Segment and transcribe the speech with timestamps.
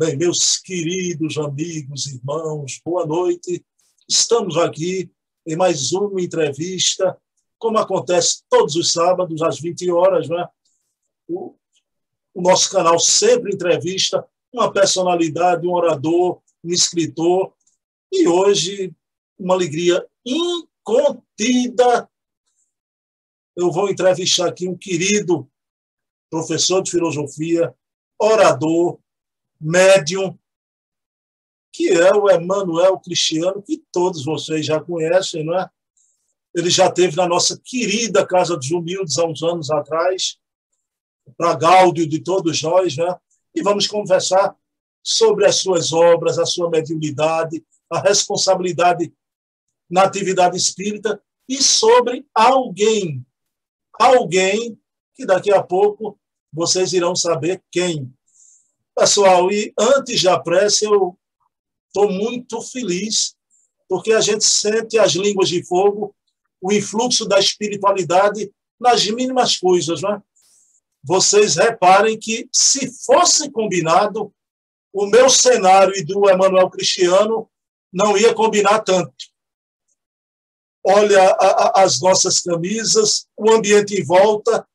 [0.00, 3.62] Bem, meus queridos amigos, irmãos, boa noite.
[4.08, 5.12] Estamos aqui
[5.46, 7.20] em mais uma entrevista,
[7.58, 10.48] como acontece todos os sábados, às 20 horas, né?
[11.28, 11.54] O,
[12.32, 17.52] o nosso canal sempre entrevista uma personalidade, um orador, um escritor,
[18.10, 18.96] e hoje
[19.38, 22.08] uma alegria incontida.
[23.54, 25.46] Eu vou entrevistar aqui um querido
[26.30, 27.74] professor de filosofia,
[28.18, 28.98] orador,
[29.60, 30.38] médium,
[31.72, 35.68] que é o Emanuel Cristiano, que todos vocês já conhecem, não é?
[36.54, 40.38] Ele já teve na nossa querida Casa dos Humildes há uns anos atrás,
[41.36, 43.16] para Gáudio de todos nós, né?
[43.54, 44.56] E vamos conversar
[45.02, 49.12] sobre as suas obras, a sua mediunidade, a responsabilidade
[49.88, 53.26] na atividade espírita e sobre alguém,
[53.92, 54.80] alguém
[55.14, 56.18] que daqui a pouco
[56.52, 58.12] vocês irão saber quem.
[59.00, 61.18] Pessoal, e antes da prece, eu
[61.86, 63.34] estou muito feliz,
[63.88, 66.14] porque a gente sente as línguas de fogo,
[66.60, 70.02] o influxo da espiritualidade nas mínimas coisas.
[70.02, 70.22] Né?
[71.02, 74.30] Vocês reparem que, se fosse combinado,
[74.92, 77.50] o meu cenário e do Emanuel Cristiano
[77.90, 79.14] não ia combinar tanto.
[80.84, 84.68] Olha a, a, as nossas camisas, o ambiente em volta,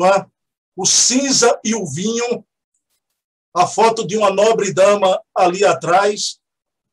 [0.00, 0.26] é?
[0.76, 2.44] o cinza e o vinho,
[3.54, 6.38] a foto de uma nobre dama ali atrás.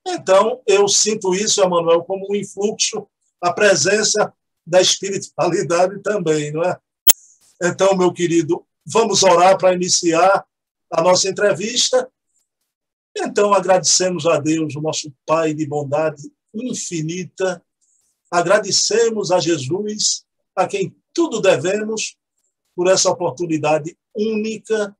[0.05, 3.07] Então, eu sinto isso, Emanuel, como um influxo,
[3.41, 4.31] a presença
[4.65, 6.77] da espiritualidade também, não é?
[7.63, 10.45] Então, meu querido, vamos orar para iniciar
[10.91, 12.09] a nossa entrevista.
[13.17, 17.63] Então, agradecemos a Deus, o nosso Pai de bondade infinita.
[18.29, 22.15] Agradecemos a Jesus, a quem tudo devemos,
[22.75, 24.95] por essa oportunidade única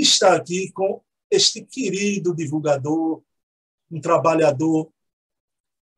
[0.00, 3.22] estar aqui com este querido divulgador,
[3.90, 4.90] um trabalhador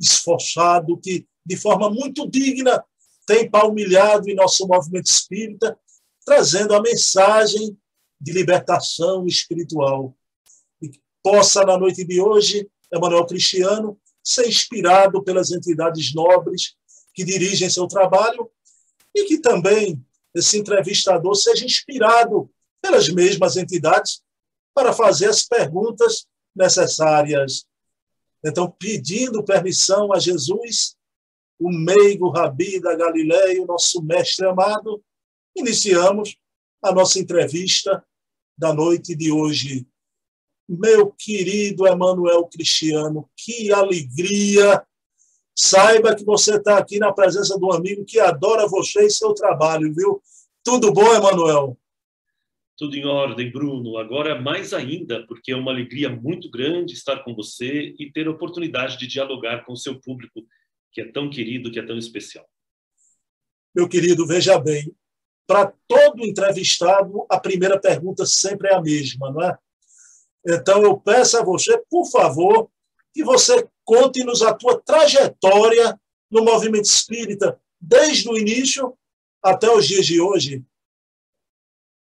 [0.00, 2.84] esforçado que, de forma muito digna,
[3.26, 5.78] tem palmilhado em nosso movimento espírita,
[6.24, 7.76] trazendo a mensagem
[8.20, 10.16] de libertação espiritual.
[10.80, 16.74] E que possa, na noite de hoje, Emanuel Cristiano, ser inspirado pelas entidades nobres
[17.12, 18.50] que dirigem seu trabalho
[19.14, 22.50] e que também esse entrevistador seja inspirado
[22.84, 24.22] pelas mesmas entidades
[24.74, 27.64] para fazer as perguntas necessárias.
[28.44, 30.94] Então, pedindo permissão a Jesus,
[31.58, 35.02] o meigo rabi da Galileia, o nosso mestre amado,
[35.56, 36.36] iniciamos
[36.82, 38.04] a nossa entrevista
[38.58, 39.86] da noite de hoje.
[40.68, 44.86] Meu querido Emanuel Cristiano, que alegria
[45.56, 49.32] Saiba que você está aqui na presença de um amigo que adora você e seu
[49.32, 50.20] trabalho, viu?
[50.64, 51.78] Tudo bom, Emanuel?
[52.76, 53.98] Tudo em ordem, Bruno.
[53.98, 58.30] Agora mais ainda, porque é uma alegria muito grande estar com você e ter a
[58.30, 60.44] oportunidade de dialogar com o seu público,
[60.92, 62.46] que é tão querido, que é tão especial.
[63.74, 64.92] Meu querido, veja bem,
[65.46, 69.58] para todo entrevistado, a primeira pergunta sempre é a mesma, não é?
[70.46, 72.70] Então, eu peço a você, por favor,
[73.12, 75.98] que você conte-nos a tua trajetória
[76.30, 78.96] no movimento espírita, desde o início
[79.42, 80.64] até os dias de hoje.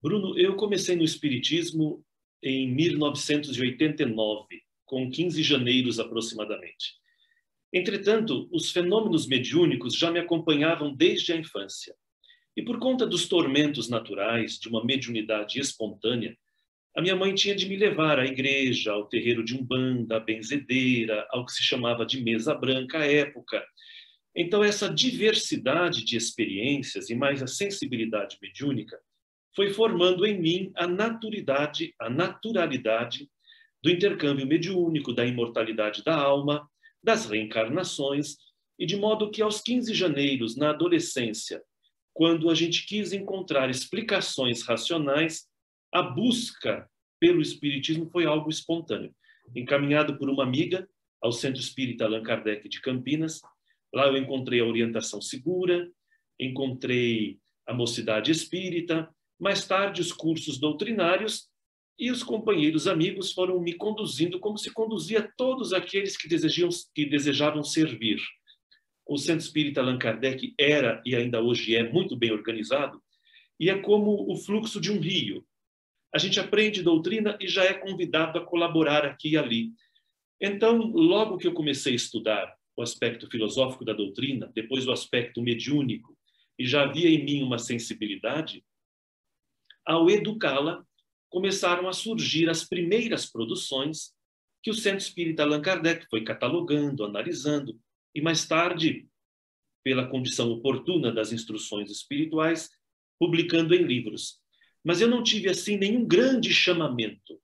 [0.01, 2.03] Bruno, eu comecei no espiritismo
[2.41, 4.47] em 1989,
[4.83, 6.95] com 15 janeiros aproximadamente.
[7.71, 11.93] Entretanto, os fenômenos mediúnicos já me acompanhavam desde a infância.
[12.57, 16.35] E por conta dos tormentos naturais de uma mediunidade espontânea,
[16.95, 21.27] a minha mãe tinha de me levar à igreja, ao terreiro de Umbanda, à benzedeira,
[21.29, 23.63] ao que se chamava de mesa branca à época.
[24.35, 28.99] Então, essa diversidade de experiências e mais a sensibilidade mediúnica
[29.55, 33.29] foi formando em mim a naturalidade, a naturalidade
[33.83, 36.69] do intercâmbio mediúnico, da imortalidade da alma,
[37.03, 38.37] das reencarnações,
[38.77, 41.61] e de modo que aos 15 janeiros, na adolescência,
[42.13, 45.47] quando a gente quis encontrar explicações racionais,
[45.93, 46.89] a busca
[47.19, 49.13] pelo espiritismo foi algo espontâneo.
[49.55, 50.87] Encaminhado por uma amiga
[51.21, 53.41] ao Centro Espírita Allan Kardec de Campinas,
[53.93, 55.89] lá eu encontrei a orientação segura,
[56.39, 57.37] encontrei
[57.67, 59.09] a mocidade espírita,
[59.41, 61.49] mais tarde os cursos doutrinários
[61.97, 67.05] e os companheiros amigos foram me conduzindo como se conduzia todos aqueles que, desejam, que
[67.07, 68.19] desejavam servir.
[69.05, 73.01] O Centro Espírita Allan Kardec era e ainda hoje é muito bem organizado
[73.59, 75.43] e é como o fluxo de um rio
[76.13, 79.71] a gente aprende doutrina e já é convidado a colaborar aqui e ali.
[80.39, 85.41] Então, logo que eu comecei a estudar o aspecto filosófico da doutrina, depois o aspecto
[85.41, 86.17] mediúnico,
[86.59, 88.63] e já havia em mim uma sensibilidade,
[89.85, 90.85] ao educá-la,
[91.29, 94.13] começaram a surgir as primeiras produções
[94.61, 97.79] que o Centro Espírita Allan Kardec foi catalogando, analisando,
[98.13, 99.07] e mais tarde,
[99.83, 102.69] pela condição oportuna das instruções espirituais,
[103.19, 104.39] publicando em livros.
[104.83, 107.39] Mas eu não tive, assim, nenhum grande chamamento.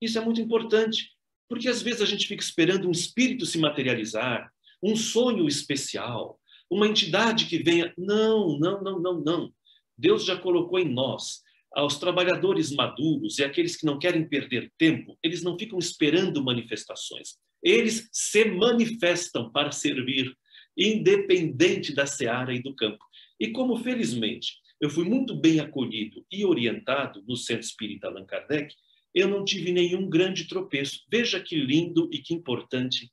[0.00, 1.10] Isso é muito importante,
[1.48, 4.52] porque às vezes a gente fica esperando um espírito se materializar,
[4.82, 6.40] um sonho especial,
[6.70, 7.92] uma entidade que venha.
[7.96, 9.54] Não, não, não, não, não.
[9.96, 11.42] Deus já colocou em nós
[11.74, 17.36] aos trabalhadores maduros e aqueles que não querem perder tempo, eles não ficam esperando manifestações.
[17.62, 20.34] Eles se manifestam para servir,
[20.76, 23.04] independente da seara e do campo.
[23.38, 28.74] E como, felizmente, eu fui muito bem acolhido e orientado no Centro Espírita Allan Kardec,
[29.14, 31.04] eu não tive nenhum grande tropeço.
[31.10, 33.10] Veja que lindo e que importante.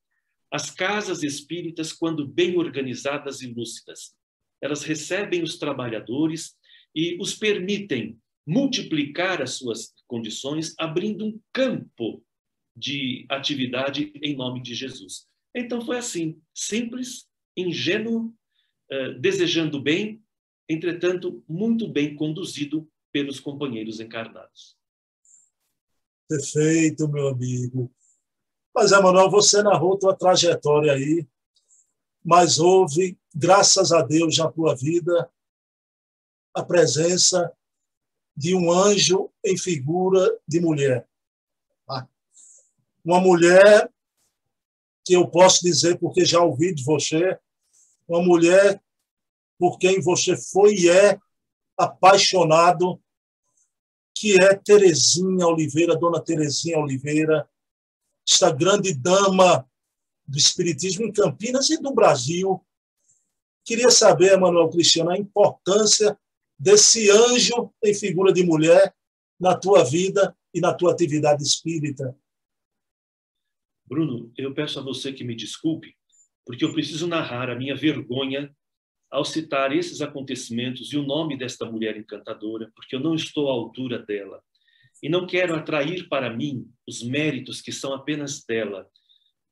[0.52, 4.14] As casas espíritas, quando bem organizadas e lúcidas,
[4.62, 6.56] elas recebem os trabalhadores
[6.94, 12.24] e os permitem multiplicar as suas condições, abrindo um campo
[12.76, 15.28] de atividade em nome de Jesus.
[15.56, 18.36] Então foi assim, simples, ingênuo,
[18.92, 20.22] eh, desejando bem,
[20.68, 24.78] entretanto, muito bem conduzido pelos companheiros encarnados.
[26.28, 27.92] Perfeito, meu amigo.
[28.74, 31.26] Mas, Emanuel, você narrou tua trajetória aí,
[32.24, 35.32] mas houve, graças a Deus, na tua vida,
[36.54, 37.56] a presença
[38.36, 41.08] de um anjo em figura de mulher.
[41.90, 42.08] Ah,
[43.04, 43.90] uma mulher
[45.06, 47.38] que eu posso dizer, porque já ouvi de você,
[48.08, 48.82] uma mulher
[49.58, 51.20] por quem você foi e é
[51.78, 53.02] apaixonado,
[54.14, 57.48] que é Terezinha Oliveira, Dona Terezinha Oliveira,
[58.28, 59.70] esta grande dama
[60.28, 62.66] do Espiritismo em Campinas e do Brasil.
[63.64, 66.18] Queria saber, Manuel Cristiano, a importância
[66.58, 68.94] desse anjo em figura de mulher
[69.40, 72.16] na tua vida e na tua atividade espírita.
[73.86, 75.96] Bruno, eu peço a você que me desculpe,
[76.46, 78.56] porque eu preciso narrar a minha vergonha
[79.12, 83.52] ao citar esses acontecimentos e o nome desta mulher encantadora, porque eu não estou à
[83.52, 84.42] altura dela.
[85.04, 88.90] E não quero atrair para mim os méritos que são apenas dela,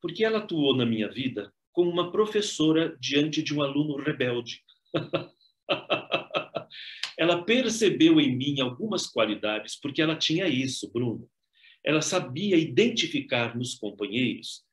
[0.02, 4.62] porque ela atuou na minha vida como uma professora diante de um aluno rebelde.
[7.18, 11.30] ela percebeu em mim algumas qualidades, porque ela tinha isso, Bruno.
[11.84, 14.64] Ela sabia identificar nos companheiros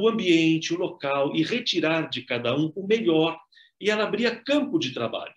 [0.00, 3.38] o ambiente, o local e retirar de cada um o melhor,
[3.80, 5.34] e ela abria campo de trabalho.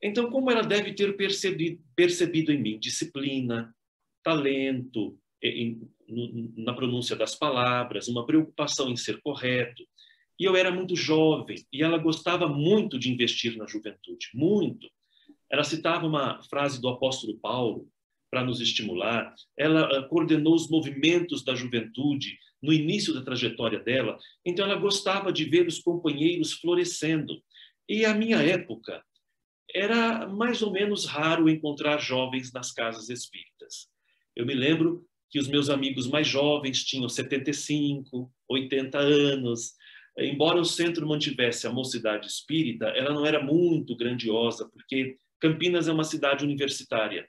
[0.00, 3.74] Então, como ela deve ter percebido, percebido em mim disciplina,
[4.22, 5.80] talento em,
[6.56, 9.82] na pronúncia das palavras, uma preocupação em ser correto.
[10.38, 14.88] E eu era muito jovem e ela gostava muito de investir na juventude, muito.
[15.50, 17.88] Ela citava uma frase do apóstolo Paulo
[18.30, 19.34] para nos estimular.
[19.56, 24.18] Ela eh, coordenou os movimentos da juventude no início da trajetória dela.
[24.44, 27.40] Então, ela gostava de ver os companheiros florescendo.
[27.88, 29.02] E a minha época
[29.74, 33.88] era mais ou menos raro encontrar jovens nas casas espíritas.
[34.34, 39.74] Eu me lembro que os meus amigos mais jovens tinham 75, 80 anos.
[40.18, 45.92] Embora o centro mantivesse a mocidade espírita, ela não era muito grandiosa, porque Campinas é
[45.92, 47.28] uma cidade universitária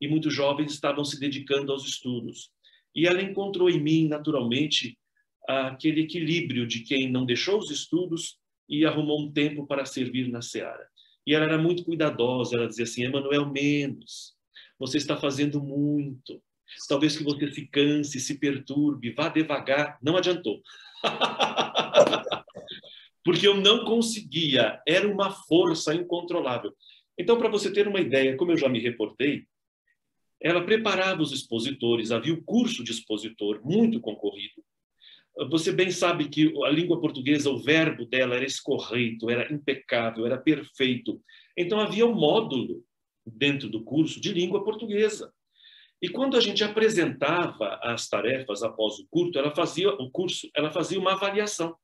[0.00, 2.50] e muitos jovens estavam se dedicando aos estudos.
[2.94, 4.98] E ela encontrou em mim, naturalmente,
[5.46, 8.38] aquele equilíbrio de quem não deixou os estudos
[8.68, 10.88] e arrumou um tempo para servir na seara.
[11.26, 14.34] E ela era muito cuidadosa, ela dizia assim: Emanuel, menos,
[14.78, 16.42] você está fazendo muito.
[16.88, 19.98] Talvez que você se canse, se perturbe, vá devagar.
[20.02, 20.60] Não adiantou.
[23.24, 26.74] Porque eu não conseguia, era uma força incontrolável.
[27.18, 29.44] Então, para você ter uma ideia, como eu já me reportei,
[30.40, 34.62] ela preparava os expositores, havia o curso de expositor muito concorrido.
[35.50, 40.38] Você bem sabe que a língua portuguesa, o verbo dela era escorreito, era impecável, era
[40.38, 41.20] perfeito.
[41.56, 42.84] Então havia um módulo
[43.26, 45.32] dentro do curso de língua portuguesa.
[46.00, 50.70] E quando a gente apresentava as tarefas após o curso, ela fazia o curso, ela
[50.70, 51.74] fazia uma avaliação.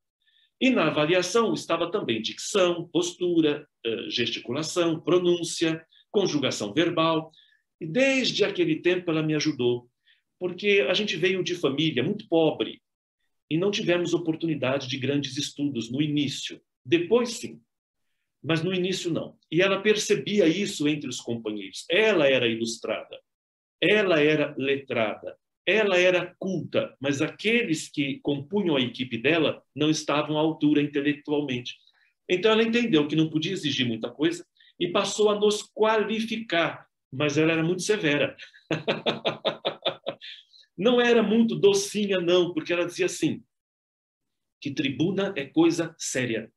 [0.60, 7.30] E na avaliação estava também dicção, postura, eh, gesticulação, pronúncia, conjugação verbal.
[7.80, 9.88] E desde aquele tempo ela me ajudou,
[10.38, 12.82] porque a gente veio de família muito pobre
[13.48, 16.60] e não tivemos oportunidade de grandes estudos no início.
[16.84, 17.60] Depois, sim,
[18.42, 19.36] mas no início não.
[19.50, 21.84] E ela percebia isso entre os companheiros.
[21.90, 23.18] Ela era ilustrada,
[23.80, 25.36] ela era letrada,
[25.70, 31.76] ela era culta, mas aqueles que compunham a equipe dela não estavam à altura intelectualmente.
[32.28, 34.46] Então ela entendeu que não podia exigir muita coisa
[34.78, 38.36] e passou a nos qualificar mas ela era muito severa.
[40.76, 43.42] não era muito docinha, não, porque ela dizia assim:
[44.60, 46.50] que tribuna é coisa séria,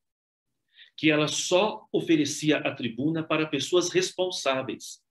[0.95, 5.01] que ela só oferecia a tribuna para pessoas responsáveis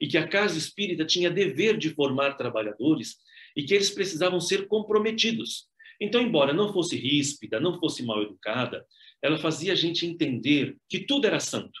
[0.00, 3.18] e que a casa espírita tinha dever de formar trabalhadores
[3.56, 5.66] e que eles precisavam ser comprometidos.
[6.00, 8.84] Então, embora não fosse ríspida, não fosse mal educada,
[9.22, 11.80] ela fazia a gente entender que tudo era santo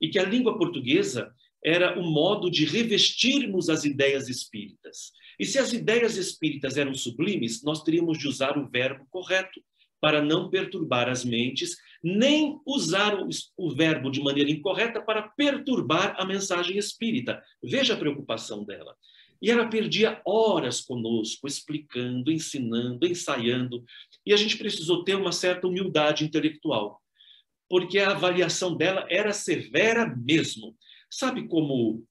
[0.00, 1.32] e que a língua portuguesa
[1.62, 5.12] era o modo de revestirmos as ideias espíritas.
[5.38, 9.62] E se as ideias espíritas eram sublimes, nós teríamos de usar o verbo correto
[10.00, 16.14] para não perturbar as mentes, nem usar o, o verbo de maneira incorreta para perturbar
[16.18, 17.42] a mensagem espírita.
[17.62, 18.94] Veja a preocupação dela.
[19.44, 23.84] E ela perdia horas conosco, explicando, ensinando, ensaiando.
[24.24, 26.98] E a gente precisou ter uma certa humildade intelectual,
[27.68, 30.74] porque a avaliação dela era severa mesmo.
[31.10, 32.02] Sabe como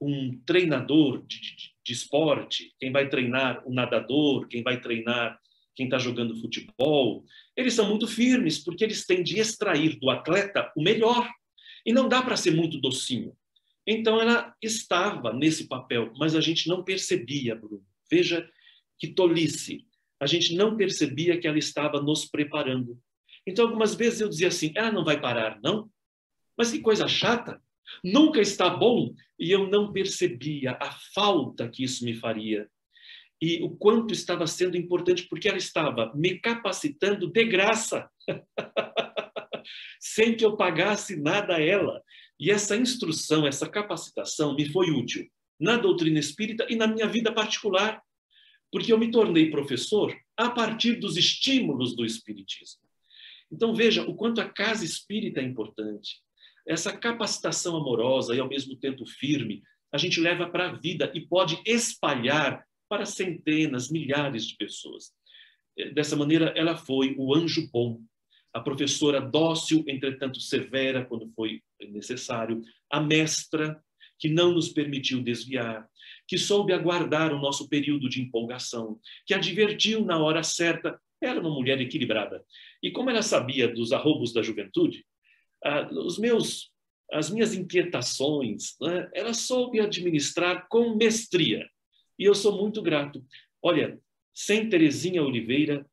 [0.00, 5.38] um treinador de, de, de esporte, quem vai treinar o nadador, quem vai treinar
[5.76, 7.22] quem está jogando futebol,
[7.54, 11.28] eles são muito firmes, porque eles têm de extrair do atleta o melhor.
[11.84, 13.36] E não dá para ser muito docinho.
[13.90, 17.82] Então ela estava nesse papel, mas a gente não percebia, Bruno.
[18.10, 18.46] Veja
[18.98, 19.86] que tolice.
[20.20, 23.00] A gente não percebia que ela estava nos preparando.
[23.46, 25.90] Então algumas vezes eu dizia assim: ela não vai parar, não?
[26.54, 27.62] Mas que coisa chata
[28.04, 32.68] nunca está bom, e eu não percebia a falta que isso me faria.
[33.40, 38.10] E o quanto estava sendo importante, porque ela estava me capacitando de graça,
[39.98, 42.02] sem que eu pagasse nada a ela.
[42.38, 45.28] E essa instrução, essa capacitação me foi útil
[45.58, 48.00] na doutrina espírita e na minha vida particular,
[48.70, 52.82] porque eu me tornei professor a partir dos estímulos do espiritismo.
[53.50, 56.22] Então veja o quanto a casa espírita é importante
[56.68, 61.20] essa capacitação amorosa e ao mesmo tempo firme, a gente leva para a vida e
[61.22, 65.12] pode espalhar para centenas, milhares de pessoas.
[65.78, 68.02] Eh, dessa maneira, ela foi o anjo bom,
[68.52, 73.82] a professora dócil, entretanto severa quando foi necessário, a mestra
[74.18, 75.88] que não nos permitiu desviar,
[76.26, 81.50] que soube aguardar o nosso período de empolgação, que advertiu na hora certa, era uma
[81.50, 82.44] mulher equilibrada.
[82.82, 85.04] E como ela sabia dos arrobos da juventude,
[85.64, 86.70] ah, os meus,
[87.12, 91.68] as minhas inquietações, né, ela soube administrar com mestria.
[92.18, 93.24] E eu sou muito grato.
[93.62, 93.98] Olha,
[94.34, 95.86] sem Terezinha Oliveira,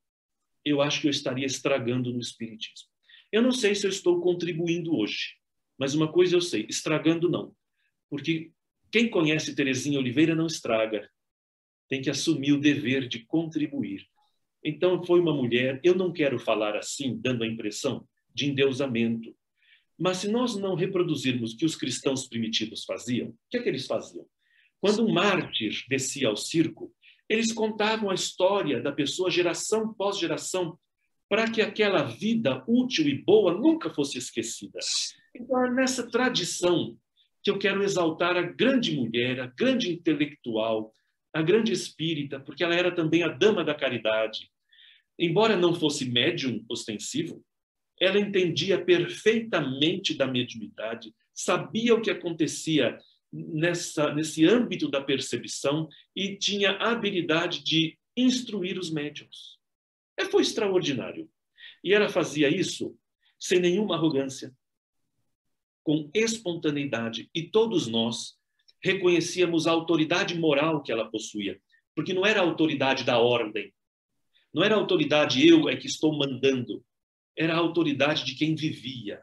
[0.63, 2.89] eu acho que eu estaria estragando no Espiritismo.
[3.31, 5.35] Eu não sei se eu estou contribuindo hoje,
[5.77, 7.55] mas uma coisa eu sei: estragando não.
[8.09, 8.51] Porque
[8.91, 11.09] quem conhece Terezinha Oliveira não estraga.
[11.87, 14.07] Tem que assumir o dever de contribuir.
[14.63, 19.35] Então, foi uma mulher, eu não quero falar assim, dando a impressão de endeusamento,
[19.97, 23.69] mas se nós não reproduzirmos o que os cristãos primitivos faziam, o que é que
[23.69, 24.25] eles faziam?
[24.81, 26.93] Quando um mártir descia ao circo,
[27.29, 30.77] eles contavam a história da pessoa geração pós geração,
[31.29, 34.79] para que aquela vida útil e boa nunca fosse esquecida.
[35.35, 36.97] Então, é nessa tradição
[37.43, 40.91] que eu quero exaltar a grande mulher, a grande intelectual,
[41.33, 44.49] a grande espírita, porque ela era também a dama da caridade.
[45.17, 47.43] Embora não fosse médium ostensivo,
[47.99, 52.97] ela entendia perfeitamente da mediunidade, sabia o que acontecia
[53.31, 59.57] nessa, nesse âmbito da percepção e tinha a habilidade de instruir os médiums.
[60.17, 61.29] É, foi extraordinário.
[61.83, 62.97] E ela fazia isso
[63.39, 64.53] sem nenhuma arrogância,
[65.83, 67.29] com espontaneidade.
[67.33, 68.35] E todos nós
[68.81, 71.59] reconhecíamos a autoridade moral que ela possuía,
[71.95, 73.73] porque não era a autoridade da ordem,
[74.53, 76.83] não era a autoridade eu é que estou mandando,
[77.37, 79.21] era a autoridade de quem vivia.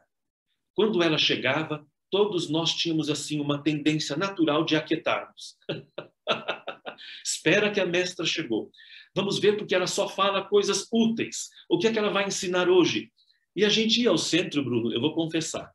[0.74, 5.56] Quando ela chegava, todos nós tínhamos assim uma tendência natural de aquietarmos.
[7.24, 8.70] Espera que a mestra chegou.
[9.14, 11.48] Vamos ver porque ela só fala coisas úteis.
[11.68, 13.10] O que é que ela vai ensinar hoje?
[13.54, 15.70] E a gente ia ao centro, Bruno, eu vou confessar.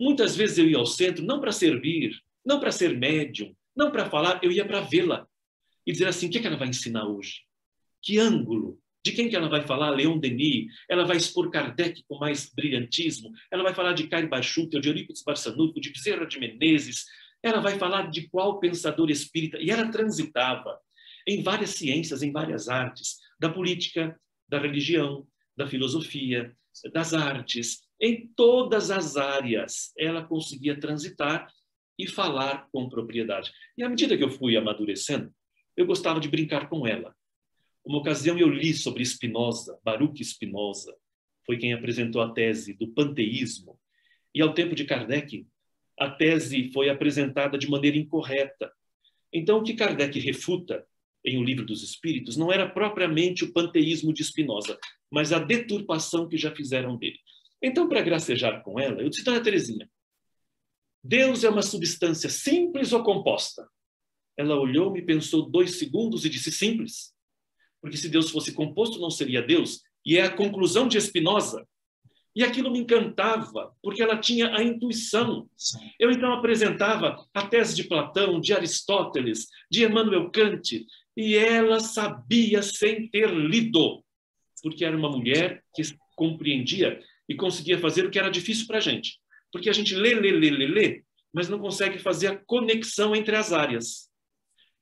[0.00, 4.10] Muitas vezes eu ia ao centro não para servir, não para ser médium, não para
[4.10, 5.26] falar, eu ia para vê-la
[5.86, 7.42] e dizer assim: o que, é que ela vai ensinar hoje?
[8.02, 9.90] Que ângulo, de quem que ela vai falar?
[9.90, 10.66] Leon Denis.
[10.88, 13.32] Ela vai expor Kardec com mais brilhantismo.
[13.50, 17.06] Ela vai falar de Caio Baixuta, de Eurípides Barçanuto, de Bezerra de Menezes.
[17.42, 19.58] Ela vai falar de qual pensador espírita.
[19.58, 20.78] E ela transitava
[21.26, 25.26] em várias ciências, em várias artes, da política, da religião,
[25.56, 26.56] da filosofia,
[26.92, 27.82] das artes.
[28.00, 31.48] Em todas as áreas, ela conseguia transitar
[31.98, 33.52] e falar com propriedade.
[33.76, 35.32] E à medida que eu fui amadurecendo,
[35.76, 37.14] eu gostava de brincar com ela.
[37.84, 40.94] Uma ocasião eu li sobre Spinoza, Baruch Spinoza,
[41.44, 43.78] foi quem apresentou a tese do panteísmo.
[44.34, 45.46] E ao tempo de Kardec,
[45.98, 48.72] a tese foi apresentada de maneira incorreta.
[49.32, 50.86] Então, o que Kardec refuta
[51.24, 54.78] em O Livro dos Espíritos não era propriamente o panteísmo de Spinoza,
[55.10, 57.18] mas a deturpação que já fizeram dele.
[57.62, 59.88] Então, para gracejar com ela, eu disse, Dona Terezinha,
[61.02, 63.68] Deus é uma substância simples ou composta?
[64.36, 67.12] Ela olhou-me, pensou dois segundos e disse simples.
[67.80, 69.82] Porque se Deus fosse composto, não seria Deus.
[70.04, 71.66] E é a conclusão de Spinoza.
[72.34, 75.48] E aquilo me encantava, porque ela tinha a intuição.
[75.98, 82.62] Eu então apresentava a tese de Platão, de Aristóteles, de Emmanuel Kant, e ela sabia
[82.62, 84.02] sem ter lido,
[84.62, 85.82] porque era uma mulher que
[86.16, 89.20] compreendia e conseguia fazer o que era difícil para a gente.
[89.52, 93.36] Porque a gente lê, lê, lê, lê, lê, mas não consegue fazer a conexão entre
[93.36, 94.10] as áreas.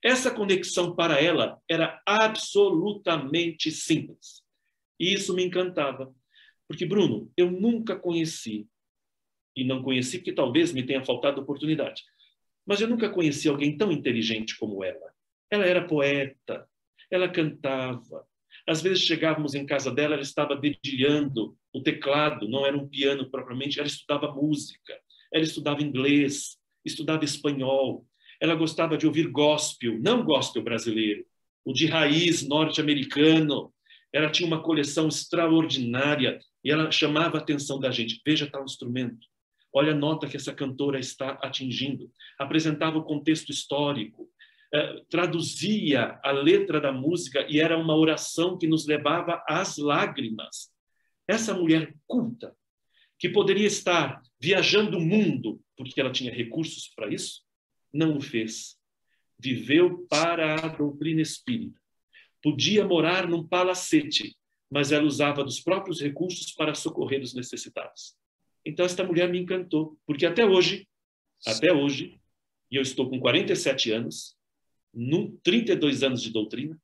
[0.03, 4.41] Essa conexão para ela era absolutamente simples.
[4.99, 6.13] E isso me encantava.
[6.67, 8.67] Porque, Bruno, eu nunca conheci,
[9.55, 12.03] e não conheci porque talvez me tenha faltado oportunidade,
[12.65, 15.10] mas eu nunca conheci alguém tão inteligente como ela.
[15.51, 16.65] Ela era poeta,
[17.11, 18.25] ela cantava.
[18.67, 23.29] Às vezes chegávamos em casa dela, ela estava dedilhando o teclado, não era um piano
[23.29, 24.97] propriamente, ela estudava música,
[25.33, 28.05] ela estudava inglês, estudava espanhol,
[28.39, 31.25] ela gostava de ouvir gospel, não gospel brasileiro,
[31.65, 33.73] o de raiz norte-americano.
[34.13, 38.21] Ela tinha uma coleção extraordinária e ela chamava a atenção da gente.
[38.25, 39.27] Veja tal instrumento.
[39.73, 42.11] Olha a nota que essa cantora está atingindo.
[42.37, 44.27] Apresentava o contexto histórico,
[45.09, 50.71] traduzia a letra da música e era uma oração que nos levava às lágrimas.
[51.27, 52.55] Essa mulher culta,
[53.19, 57.41] que poderia estar viajando o mundo porque ela tinha recursos para isso,
[57.93, 58.77] não o fez.
[59.37, 61.79] Viveu para a doutrina espírita.
[62.41, 64.35] Podia morar num palacete,
[64.69, 68.15] mas ela usava dos próprios recursos para socorrer os necessitados.
[68.65, 70.87] Então esta mulher me encantou, porque até hoje,
[71.45, 72.19] até hoje,
[72.69, 74.35] e eu estou com 47 anos,
[74.93, 76.79] num 32 anos de doutrina,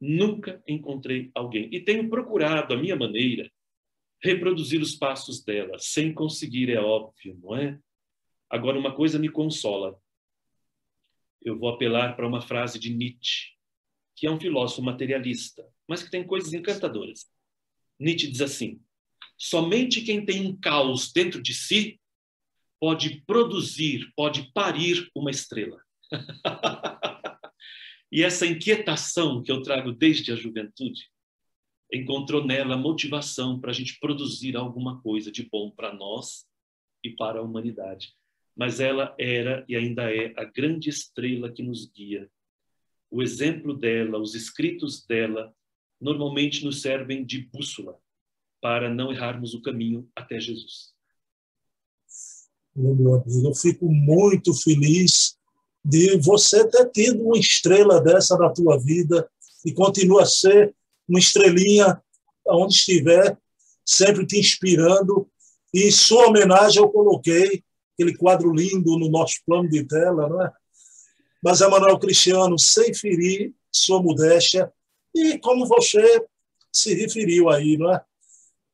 [0.00, 1.68] nunca encontrei alguém.
[1.72, 3.50] E tenho procurado, a minha maneira,
[4.22, 7.78] reproduzir os passos dela, sem conseguir, é óbvio, não é?
[8.50, 9.98] Agora, uma coisa me consola.
[11.42, 13.54] Eu vou apelar para uma frase de Nietzsche,
[14.16, 17.26] que é um filósofo materialista, mas que tem coisas encantadoras.
[17.98, 18.80] Nietzsche diz assim:
[19.36, 22.00] somente quem tem um caos dentro de si
[22.80, 25.82] pode produzir, pode parir uma estrela.
[28.14, 31.10] E essa inquietação que eu trago desde a juventude
[31.92, 36.46] encontrou nela motivação para a gente produzir alguma coisa de bom para nós
[37.02, 38.14] e para a humanidade.
[38.54, 42.30] Mas ela era e ainda é a grande estrela que nos guia.
[43.10, 45.52] O exemplo dela, os escritos dela,
[46.00, 47.98] normalmente nos servem de bússola
[48.60, 50.94] para não errarmos o caminho até Jesus.
[52.76, 55.36] Eu fico muito feliz
[55.84, 59.28] de você ter tido uma estrela dessa na tua vida
[59.64, 60.74] e continua a ser
[61.06, 62.00] uma estrelinha
[62.46, 63.36] onde estiver,
[63.84, 65.28] sempre te inspirando.
[65.72, 67.62] E em sua homenagem eu coloquei
[67.94, 70.52] aquele quadro lindo no nosso plano de tela, não é?
[71.42, 74.72] Mas Emanuel Cristiano, sem ferir sua modéstia,
[75.14, 76.24] e como você
[76.72, 78.02] se referiu aí, não é?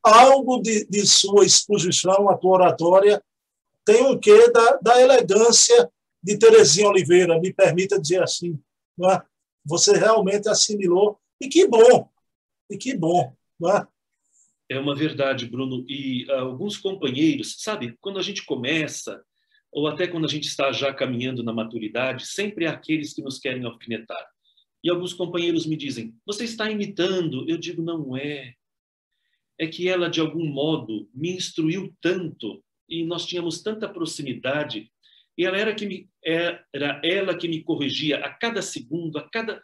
[0.03, 3.23] Algo de, de sua exposição, a tua oratória,
[3.85, 5.91] tem um quê da, da elegância
[6.23, 8.59] de Terezinha Oliveira, me permita dizer assim.
[9.11, 9.23] É?
[9.65, 12.09] Você realmente assimilou, e que bom,
[12.71, 13.35] e que bom.
[13.59, 13.87] Não é?
[14.71, 15.85] é uma verdade, Bruno.
[15.89, 19.23] E uh, alguns companheiros, sabe, quando a gente começa,
[19.73, 23.39] ou até quando a gente está já caminhando na maturidade, sempre há aqueles que nos
[23.39, 24.25] querem alfinetar.
[24.83, 27.49] E alguns companheiros me dizem: Você está imitando?
[27.49, 28.55] Eu digo: Não é.
[29.59, 34.91] É que ela, de algum modo, me instruiu tanto e nós tínhamos tanta proximidade
[35.37, 39.63] e ela era que me era ela que me corrigia a cada segundo, a cada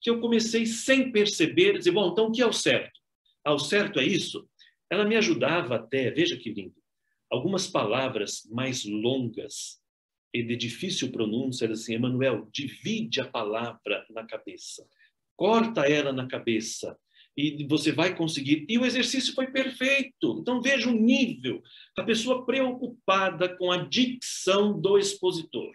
[0.00, 3.00] que eu comecei sem perceber, dizer, bom, então o que é o certo?
[3.44, 4.48] Ah, o certo é isso?
[4.90, 6.76] Ela me ajudava até, veja que lindo,
[7.30, 9.80] algumas palavras mais longas
[10.32, 14.86] e de difícil pronúncia, era assim, Emanuel, divide a palavra na cabeça,
[15.36, 16.96] corta ela na cabeça,
[17.38, 18.66] e você vai conseguir.
[18.68, 20.38] E o exercício foi perfeito.
[20.40, 21.62] Então veja o nível.
[21.96, 25.72] A pessoa preocupada com a dicção do expositor.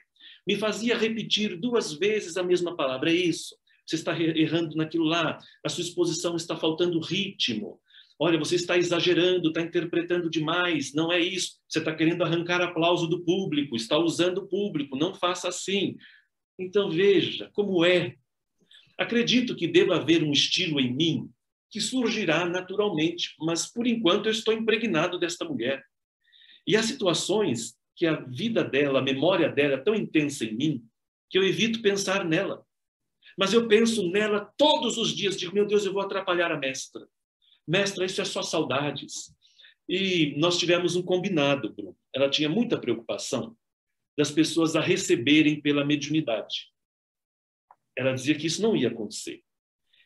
[0.48, 3.12] Me fazia repetir duas vezes a mesma palavra.
[3.12, 3.56] É isso.
[3.86, 5.38] Você está errando naquilo lá.
[5.64, 7.80] A sua exposição está faltando ritmo.
[8.20, 10.94] Olha, você está exagerando, está interpretando demais.
[10.94, 11.58] Não é isso.
[11.68, 14.96] Você está querendo arrancar aplauso do público, está usando o público.
[14.96, 15.96] Não faça assim.
[16.58, 18.16] Então veja como é.
[18.98, 21.30] Acredito que deva haver um estilo em mim
[21.70, 25.84] que surgirá naturalmente, mas por enquanto eu estou impregnado desta mulher.
[26.68, 30.86] E há situações que a vida dela, a memória dela é tão intensa em mim
[31.30, 32.66] que eu evito pensar nela.
[33.38, 37.08] Mas eu penso nela todos os dias, digo, meu Deus, eu vou atrapalhar a mestra.
[37.68, 39.34] Mestra, isso é só saudades.
[39.88, 41.98] E nós tivemos um combinado, Bruno.
[42.14, 43.56] Ela tinha muita preocupação
[44.18, 46.72] das pessoas a receberem pela mediunidade.
[47.98, 49.44] Ela dizia que isso não ia acontecer.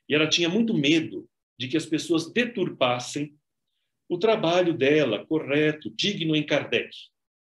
[0.07, 3.37] E ela tinha muito medo de que as pessoas deturpassem
[4.07, 6.95] o trabalho dela, correto, digno em Kardec.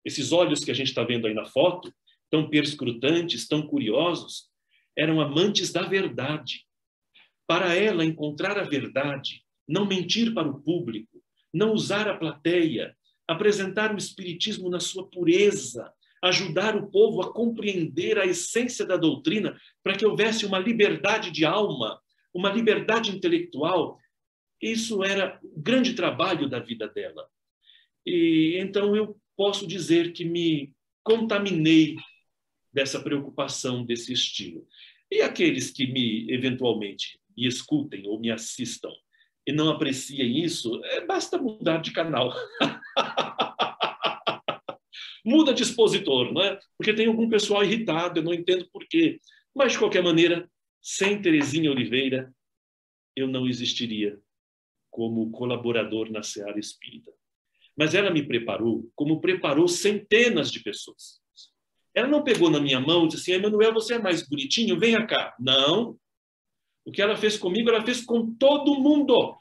[0.08, 1.94] Esses olhos que a gente está vendo aí na foto,
[2.32, 4.48] tão perscrutantes, tão curiosos,
[4.96, 6.66] eram amantes da verdade.
[7.46, 11.22] Para ela encontrar a verdade, não mentir para o público,
[11.54, 12.96] não usar a plateia,
[13.28, 15.92] apresentar o espiritismo na sua pureza,
[16.24, 21.44] ajudar o povo a compreender a essência da doutrina, para que houvesse uma liberdade de
[21.44, 22.02] alma,
[22.34, 24.00] uma liberdade intelectual.
[24.62, 27.28] Isso era o grande trabalho da vida dela.
[28.06, 30.74] E então eu posso dizer que me
[31.04, 31.96] contaminei
[32.74, 34.68] dessa preocupação desse estilo.
[35.10, 38.92] E aqueles que me eventualmente me escutem ou me assistam
[39.46, 42.34] e não apreciem isso, é, basta mudar de canal.
[45.24, 46.60] Muda de expositor, não é?
[46.78, 49.20] Porque tem algum pessoal irritado, eu não entendo por quê.
[49.56, 50.50] Mas, de qualquer maneira,
[50.82, 52.34] sem Terezinha Oliveira,
[53.16, 54.20] eu não existiria
[54.90, 57.12] como colaborador na Seara Espírita.
[57.78, 61.22] Mas ela me preparou como preparou centenas de pessoas.
[61.94, 65.06] Ela não pegou na minha mão e disse assim, Emanuel, você é mais bonitinho, venha
[65.06, 65.36] cá.
[65.40, 65.98] Não.
[66.84, 69.38] O que ela fez comigo, ela fez com todo mundo.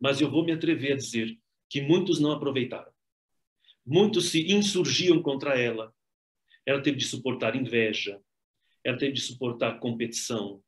[0.00, 1.38] Mas eu vou me atrever a dizer
[1.68, 2.90] que muitos não aproveitaram.
[3.84, 5.94] Muitos se insurgiam contra ela.
[6.64, 8.20] Ela teve de suportar inveja,
[8.82, 10.60] ela teve de suportar competição,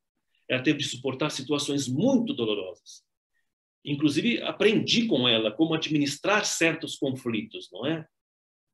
[0.47, 3.03] ela teve de suportar situações muito dolorosas.
[3.89, 8.07] Inclusive, aprendi com ela como administrar certos conflitos, não é?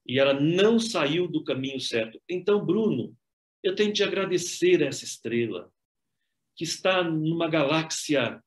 [0.06, 2.22] e ela não saiu do caminho certo.
[2.30, 3.18] Então, Bruno,
[3.64, 5.72] eu tenho de agradecer essa estrela
[6.56, 8.42] que está numa galáxia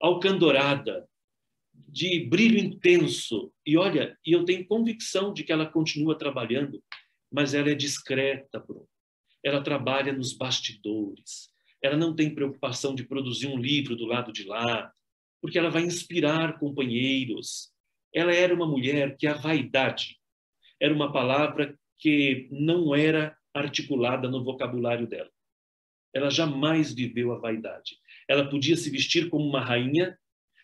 [0.00, 1.06] alcandorada,
[1.74, 3.52] de brilho intenso.
[3.66, 6.82] E olha, eu tenho convicção de que ela continua trabalhando,
[7.30, 8.88] mas ela é discreta, Bruno.
[9.44, 11.50] Ela trabalha nos bastidores.
[11.82, 14.92] Ela não tem preocupação de produzir um livro do lado de lá,
[15.40, 17.70] porque ela vai inspirar companheiros.
[18.14, 20.20] Ela era uma mulher que a vaidade
[20.80, 25.30] era uma palavra que não era articulada no vocabulário dela.
[26.14, 27.98] Ela jamais viveu a vaidade.
[28.26, 30.18] Ela podia se vestir como uma rainha,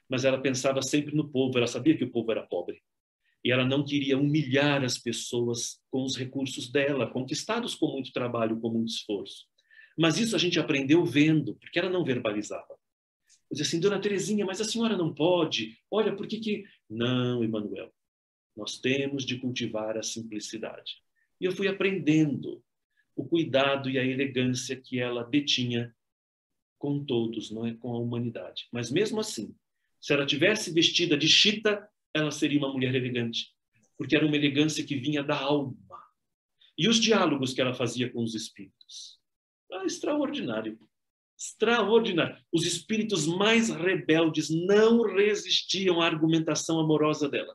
[0.08, 2.80] mas ela pensava sempre no povo, ela sabia que o povo era pobre.
[3.44, 8.58] E ela não queria humilhar as pessoas com os recursos dela, conquistados com muito trabalho,
[8.58, 9.44] com muito esforço.
[9.96, 12.76] Mas isso a gente aprendeu vendo, porque ela não verbalizava.
[13.50, 15.78] Dizia assim, dona Terezinha, mas a senhora não pode.
[15.90, 16.64] Olha, por que que...
[16.88, 17.92] Não, Emanuel.
[18.56, 20.94] Nós temos de cultivar a simplicidade.
[21.40, 22.62] E eu fui aprendendo
[23.14, 25.94] o cuidado e a elegância que ela detinha
[26.78, 28.68] com todos, não é com a humanidade.
[28.70, 29.54] Mas mesmo assim,
[30.00, 33.52] se ela tivesse vestida de chita, ela seria uma mulher elegante,
[33.96, 35.76] porque era uma elegância que vinha da alma.
[36.78, 39.18] E os diálogos que ela fazia com os espíritos,
[39.72, 40.78] ah, extraordinário.
[41.38, 42.36] Extraordinário.
[42.52, 47.54] Os espíritos mais rebeldes não resistiam à argumentação amorosa dela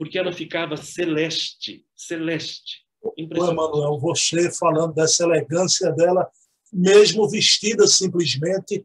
[0.00, 2.86] porque ela ficava celeste, celeste.
[3.18, 6.26] Emanuel, você falando dessa elegância dela,
[6.72, 8.82] mesmo vestida simplesmente,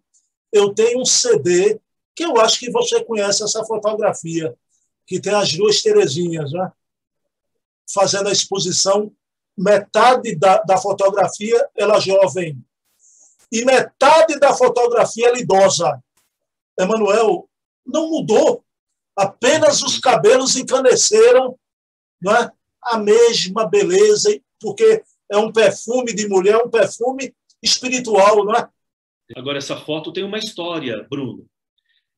[0.52, 1.80] eu tenho um CD
[2.14, 4.54] que eu acho que você conhece essa fotografia,
[5.08, 6.70] que tem as duas Terezinhas, né?
[7.94, 9.10] fazendo a exposição,
[9.58, 12.62] metade da, da fotografia ela jovem
[13.52, 16.02] e metade da fotografia ela idosa.
[16.80, 17.50] Emanuel,
[17.86, 18.64] não mudou
[19.16, 21.58] apenas os cabelos encaneceram,
[22.22, 22.52] não é?
[22.84, 24.30] a mesma beleza,
[24.60, 28.70] porque é um perfume de mulher, um perfume espiritual, não é?
[29.36, 31.48] Agora, essa foto tem uma história, Bruno.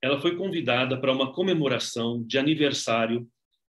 [0.02, 3.28] Ela foi convidada para uma comemoração de aniversário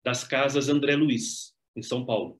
[0.04, 2.38] das casas André Luiz, em São Paulo.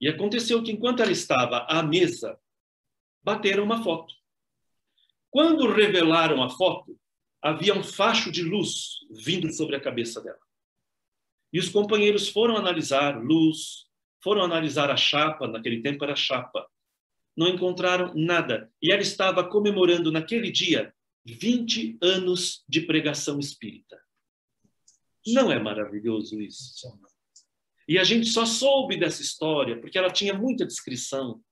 [0.00, 2.38] E aconteceu que, enquanto ela estava à mesa,
[3.28, 4.14] bateram uma foto.
[5.30, 6.98] Quando revelaram a foto,
[7.42, 10.38] havia um facho de luz vindo sobre a cabeça dela.
[11.52, 13.86] E os companheiros foram analisar luz,
[14.24, 16.66] foram analisar a chapa, naquele tempo era chapa.
[17.36, 18.72] Não encontraram nada.
[18.80, 20.94] E ela estava comemorando naquele dia
[21.26, 24.00] 20 anos de pregação espírita.
[25.26, 26.98] Não é maravilhoso isso?
[27.86, 31.42] E a gente só soube dessa história porque ela tinha muita descrição.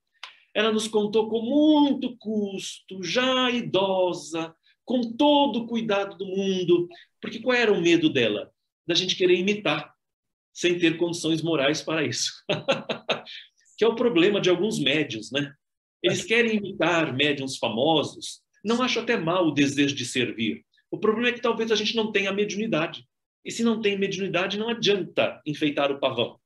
[0.57, 6.89] Ela nos contou com muito custo, já idosa, com todo o cuidado do mundo.
[7.21, 8.51] Porque qual era o medo dela?
[8.87, 9.93] Da gente querer imitar.
[10.51, 12.31] sem ter condições morais para isso.
[13.77, 15.53] que é o problema de alguns médios, né?
[16.01, 18.41] Eles querem imitar médiums famosos.
[18.65, 20.65] Não acho até mal o desejo de servir.
[20.89, 23.07] O problema é que talvez a gente não tenha mediunidade.
[23.45, 26.39] E se não tem mediunidade, não adianta enfeitar o pavão.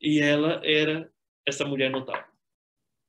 [0.00, 1.08] E ela era
[1.46, 2.31] essa mulher notável.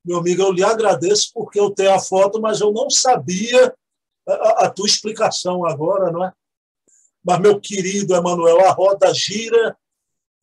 [0.03, 3.73] Meu amigo, eu lhe agradeço porque eu tenho a foto, mas eu não sabia
[4.27, 6.33] a, a tua explicação agora, não é?
[7.23, 9.77] Mas, meu querido Emanuel, a roda gira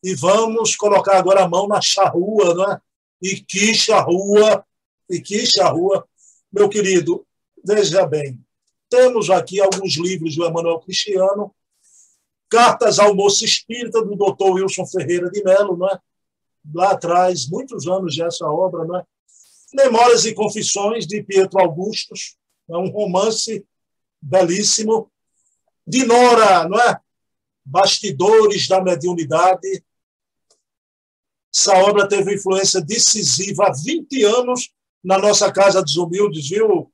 [0.03, 2.81] e vamos colocar agora a mão na charrua, não é?
[3.21, 4.65] E que charrua,
[5.07, 6.07] e que charrua.
[6.51, 7.25] Meu querido,
[7.63, 8.39] veja bem,
[8.89, 11.53] temos aqui alguns livros do Emanuel Cristiano,
[12.49, 15.99] Cartas ao Moço Espírita, do doutor Wilson Ferreira de Mello, não é?
[16.73, 19.05] lá atrás, muitos anos essa obra, não é?
[19.73, 22.35] Memórias e Confissões, de Pietro Augustus,
[22.69, 23.65] é um romance
[24.21, 25.11] belíssimo.
[25.87, 26.99] De Nora, não é?
[27.65, 29.83] Bastidores da Mediunidade.
[31.53, 34.69] Essa obra teve influência decisiva há 20 anos
[35.03, 36.91] na nossa Casa dos Humildes, viu,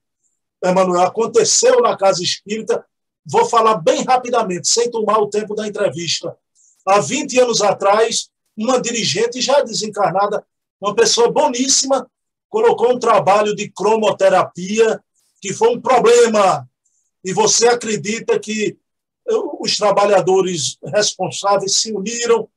[0.63, 1.03] Emanuel?
[1.03, 2.85] Aconteceu na Casa Espírita.
[3.25, 6.35] Vou falar bem rapidamente, sem tomar o tempo da entrevista.
[6.85, 10.45] Há 20 anos atrás, uma dirigente já desencarnada,
[10.79, 12.09] uma pessoa boníssima,
[12.49, 15.01] colocou um trabalho de cromoterapia
[15.41, 16.67] que foi um problema.
[17.23, 18.77] E você acredita que
[19.59, 22.49] os trabalhadores responsáveis se uniram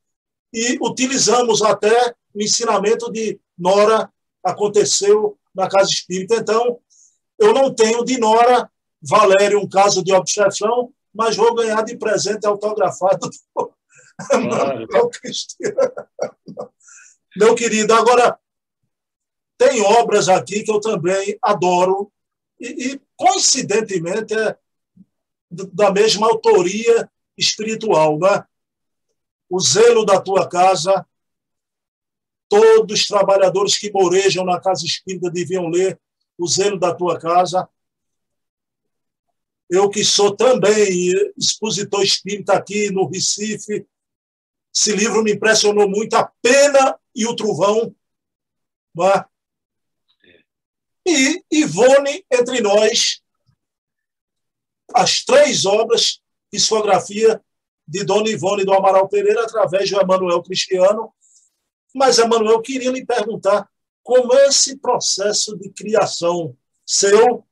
[0.53, 4.11] e utilizamos até o ensinamento de Nora,
[4.43, 6.37] aconteceu na Casa Espírita.
[6.37, 6.79] Então,
[7.39, 8.71] eu não tenho de Nora
[9.03, 13.29] Valério um caso de obsessão, mas vou ganhar de presente autografado
[14.29, 14.87] Claro.
[17.37, 18.39] Meu querido, agora,
[19.61, 22.11] tem obras aqui que eu também adoro,
[22.59, 24.57] e, e coincidentemente é
[25.51, 28.43] da mesma autoria espiritual, né?
[29.51, 31.07] O zelo da tua casa,
[32.49, 36.01] todos os trabalhadores que morejam na casa espírita deviam ler
[36.39, 37.69] o zelo da tua casa.
[39.69, 43.87] Eu que sou também expositor espírita aqui no Recife,
[44.75, 47.95] esse livro me impressionou muito, A Pena e o Trovão.
[48.99, 49.30] É?
[51.11, 53.21] E Ivone Entre Nós,
[54.95, 56.21] as três obras,
[56.53, 57.43] psicografia
[57.87, 61.13] de Dona Ivone do Amaral Pereira, através de Emanuel Cristiano.
[61.93, 63.69] Mas, Emanuel, queria lhe perguntar
[64.05, 67.45] como é esse processo de criação seu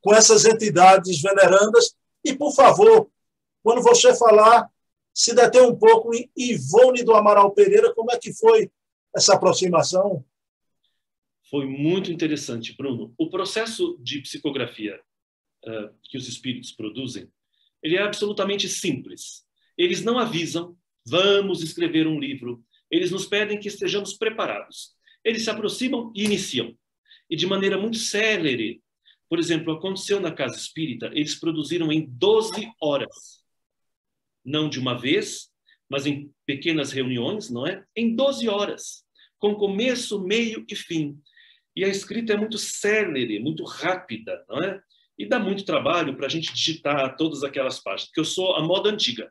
[0.00, 1.94] com essas entidades venerandas.
[2.24, 3.10] E, por favor,
[3.62, 4.66] quando você falar
[5.12, 8.72] se deter um pouco em Ivone do Amaral Pereira, como é que foi
[9.14, 10.24] essa aproximação?
[11.50, 13.14] Foi muito interessante, Bruno.
[13.18, 15.00] O processo de psicografia
[15.66, 17.28] uh, que os espíritos produzem,
[17.82, 19.44] ele é absolutamente simples.
[19.76, 20.76] Eles não avisam,
[21.06, 22.64] vamos escrever um livro.
[22.90, 24.94] Eles nos pedem que estejamos preparados.
[25.22, 26.76] Eles se aproximam e iniciam.
[27.28, 28.82] E de maneira muito célere.
[29.28, 33.44] Por exemplo, aconteceu na Casa Espírita, eles produziram em 12 horas
[34.44, 35.50] não de uma vez,
[35.88, 37.84] mas em pequenas reuniões, não é?
[37.96, 39.04] Em 12 horas,
[39.38, 41.18] com começo, meio e fim.
[41.76, 44.80] E a escrita é muito célere, muito rápida, não é?
[45.18, 48.62] E dá muito trabalho para a gente digitar todas aquelas páginas, porque eu sou a
[48.62, 49.30] moda antiga.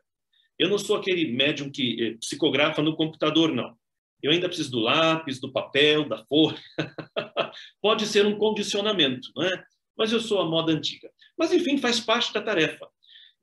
[0.58, 3.76] Eu não sou aquele médium que eh, psicografa no computador, não.
[4.22, 6.58] Eu ainda preciso do lápis, do papel, da folha.
[7.82, 9.64] Pode ser um condicionamento, não é?
[9.96, 11.10] Mas eu sou a moda antiga.
[11.36, 12.88] Mas, enfim, faz parte da tarefa.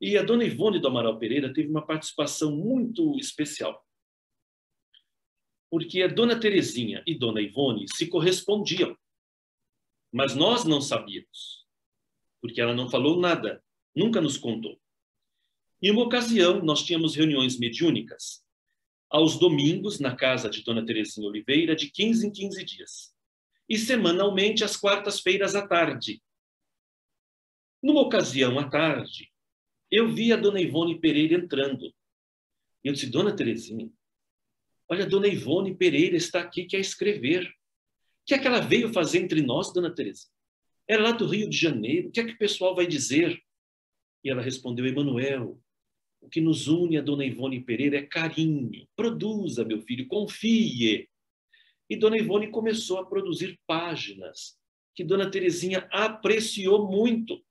[0.00, 3.80] E a dona Ivone do Amaral Pereira teve uma participação muito especial.
[5.72, 8.94] Porque a dona Terezinha e dona Ivone se correspondiam.
[10.12, 11.66] Mas nós não sabíamos.
[12.42, 13.64] Porque ela não falou nada,
[13.96, 14.78] nunca nos contou.
[15.80, 18.44] Em uma ocasião, nós tínhamos reuniões mediúnicas
[19.08, 23.14] aos domingos na casa de Dona Terezinha Oliveira, de 15 em 15 dias.
[23.66, 26.22] E semanalmente às quartas-feiras à tarde.
[27.82, 29.32] Numa ocasião à tarde,
[29.90, 31.90] eu vi a dona Ivone Pereira entrando.
[32.84, 33.90] Eu disse, dona Terezinha,
[34.92, 37.46] olha, dona Ivone Pereira está aqui, quer escrever.
[37.46, 40.30] O que é que ela veio fazer entre nós, dona Terezinha?
[40.86, 43.42] É lá do Rio de Janeiro, o que é que o pessoal vai dizer?
[44.22, 45.58] E ela respondeu, Emanuel,
[46.20, 48.86] o que nos une a dona Ivone Pereira é carinho.
[48.94, 51.08] Produza, meu filho, confie.
[51.88, 54.58] E dona Ivone começou a produzir páginas
[54.94, 57.42] que dona Terezinha apreciou muito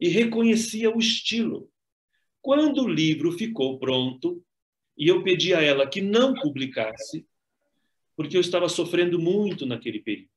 [0.00, 1.70] e reconhecia o estilo.
[2.40, 4.42] Quando o livro ficou pronto,
[4.96, 7.26] e eu pedi a ela que não publicasse,
[8.16, 10.30] porque eu estava sofrendo muito naquele período.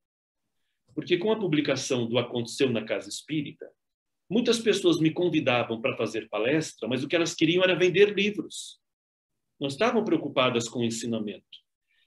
[0.95, 3.69] Porque com a publicação do Aconteceu na Casa Espírita,
[4.29, 8.79] muitas pessoas me convidavam para fazer palestra, mas o que elas queriam era vender livros.
[9.59, 11.45] não estavam preocupadas com o ensinamento.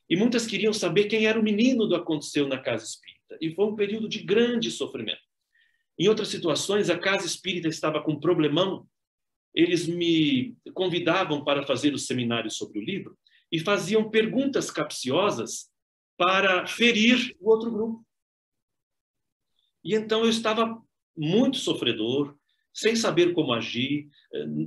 [0.08, 3.36] E muitas queriam saber quem era o menino do aconteceu na casa espírita.
[3.40, 5.20] E foi um período de grande sofrimento.
[5.98, 8.86] Em outras situações, a casa espírita estava com um problemão.
[9.56, 13.18] Eles me convidavam para fazer o seminário sobre o livro
[13.50, 15.70] e faziam perguntas capciosas
[16.18, 18.06] para ferir o outro grupo.
[19.82, 20.78] E então eu estava
[21.16, 22.36] muito sofredor,
[22.74, 24.08] sem saber como agir.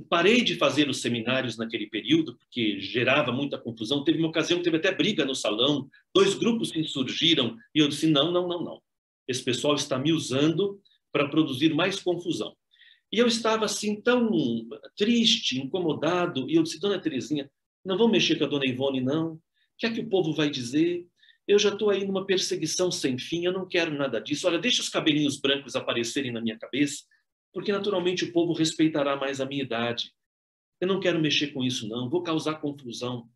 [0.08, 4.02] Parei de fazer os seminários naquele período, porque gerava muita confusão.
[4.02, 8.08] Teve uma ocasião teve até briga no salão, dois grupos se insurgiram, e eu disse:
[8.08, 8.82] não, não, não, não.
[9.28, 10.80] Esse pessoal está me usando
[11.12, 12.56] para produzir mais confusão.
[13.12, 14.30] E eu estava assim tão
[14.96, 17.50] triste, incomodado, e eu disse: Dona Terezinha,
[17.84, 19.34] não vão mexer com a Dona Ivone, não.
[19.34, 19.40] O
[19.78, 21.06] que é que o povo vai dizer?
[21.48, 24.46] Eu já estou aí numa perseguição sem fim, eu não quero nada disso.
[24.46, 27.04] Olha, deixa os cabelinhos brancos aparecerem na minha cabeça,
[27.52, 30.12] porque naturalmente o povo respeitará mais a minha idade.
[30.80, 33.28] Eu não quero mexer com isso, não, vou causar confusão.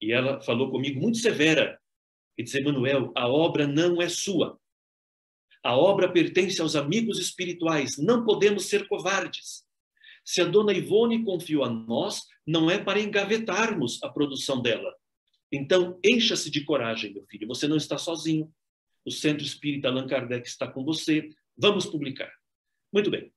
[0.00, 1.80] E ela falou comigo muito severa,
[2.36, 4.58] e disse, Manuel, a obra não é sua.
[5.64, 9.62] A obra pertence aos amigos espirituais, não podemos ser covardes.
[10.24, 14.92] Se a dona Ivone confiou a nós, não é para engavetarmos a produção dela.
[15.52, 18.50] Então, encha-se de coragem, meu filho, você não está sozinho.
[19.04, 21.28] O Centro Espírita Allan Kardec está com você.
[21.56, 22.32] Vamos publicar.
[22.92, 23.32] Muito bem.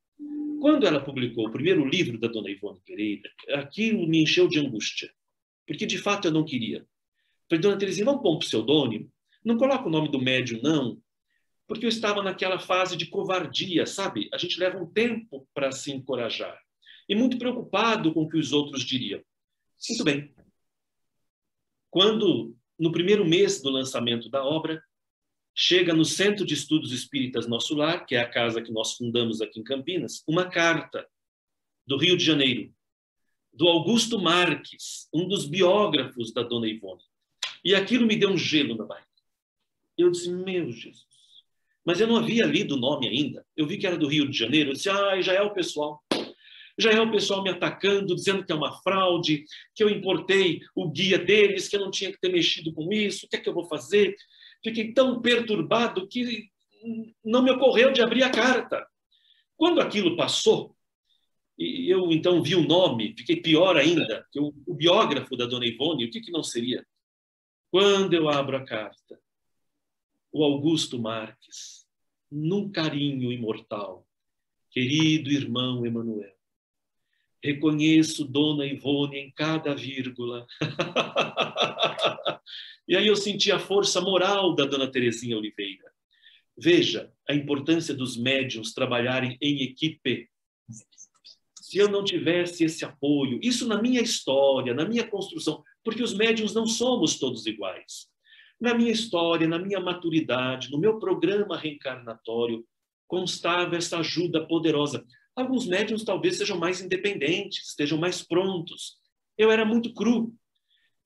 [0.61, 5.11] Quando ela publicou o primeiro livro da dona Ivone Pereira, aquilo me encheu de angústia,
[5.67, 6.87] porque de fato eu não queria.
[7.47, 9.11] Falei, dona Terezinha, vamos pôr um pseudônimo?
[9.43, 10.99] Não coloca o nome do médium, não,
[11.67, 14.29] porque eu estava naquela fase de covardia, sabe?
[14.33, 16.59] A gente leva um tempo para se encorajar.
[17.07, 19.21] E muito preocupado com o que os outros diriam.
[19.89, 20.33] Muito bem.
[21.89, 24.83] Quando, no primeiro mês do lançamento da obra,
[25.53, 29.41] chega no Centro de Estudos Espíritas Nosso Lar, que é a casa que nós fundamos
[29.41, 31.07] aqui em Campinas, uma carta
[31.87, 32.73] do Rio de Janeiro,
[33.53, 37.01] do Augusto Marques, um dos biógrafos da Dona Ivone.
[37.63, 39.07] E aquilo me deu um gelo na barriga.
[39.97, 41.14] Eu disse, meu Jesus.
[41.85, 43.45] Mas eu não havia lido o nome ainda.
[43.55, 44.71] Eu vi que era do Rio de Janeiro.
[44.71, 46.01] Eu disse, ah, já é o pessoal.
[46.77, 50.89] Já é o pessoal me atacando, dizendo que é uma fraude, que eu importei o
[50.89, 53.47] guia deles, que eu não tinha que ter mexido com isso, o que é que
[53.47, 54.13] eu vou fazer?
[54.61, 56.49] Fiquei tão perturbado que
[57.23, 58.85] não me ocorreu de abrir a carta.
[59.55, 60.75] Quando aquilo passou,
[61.57, 65.65] e eu então vi o nome, fiquei pior ainda, que o, o biógrafo da dona
[65.65, 66.85] Ivone, o que, que não seria?
[67.71, 69.17] Quando eu abro a carta,
[70.35, 71.87] o Augusto Marques,
[72.29, 74.05] num carinho imortal.
[74.69, 76.35] Querido irmão Emanuel,
[77.41, 80.45] reconheço Dona Ivone em cada vírgula.
[82.85, 85.89] e aí eu senti a força moral da Dona Terezinha Oliveira.
[86.57, 90.29] Veja a importância dos médiums trabalharem em equipe.
[91.61, 96.13] Se eu não tivesse esse apoio, isso na minha história, na minha construção, porque os
[96.13, 98.13] médiums não somos todos iguais
[98.59, 102.65] na minha história, na minha maturidade, no meu programa reencarnatório,
[103.07, 105.05] constava essa ajuda poderosa.
[105.35, 108.97] Alguns médiums talvez sejam mais independentes, estejam mais prontos.
[109.37, 110.33] Eu era muito cru.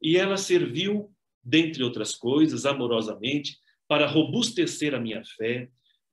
[0.02, 1.12] E ela serviu,
[1.44, 3.58] dentre outras coisas, amorosamente,
[3.88, 5.70] para robustecer a minha fé,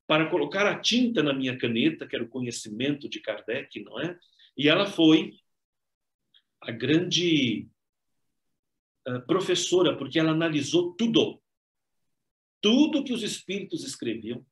[0.06, 4.16] para colocar a tinta na minha caneta, que era o conhecimento de Kardec, não é?
[4.56, 5.34] E ela foi
[6.62, 7.68] a grande
[9.26, 11.40] professora, porque ela analisou tudo.
[12.60, 14.44] Tudo que os espíritos escreviam,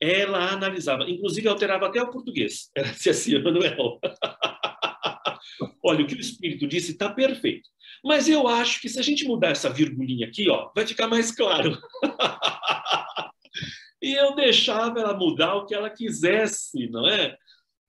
[0.00, 1.08] ela analisava.
[1.08, 2.70] Inclusive, alterava até o português.
[2.74, 4.00] Ela disse assim, Manuel,
[5.84, 7.68] olha, o que o espírito disse está perfeito.
[8.02, 11.30] Mas eu acho que se a gente mudar essa virgulinha aqui, ó, vai ficar mais
[11.30, 11.78] claro.
[14.00, 17.36] e eu deixava ela mudar o que ela quisesse, não é?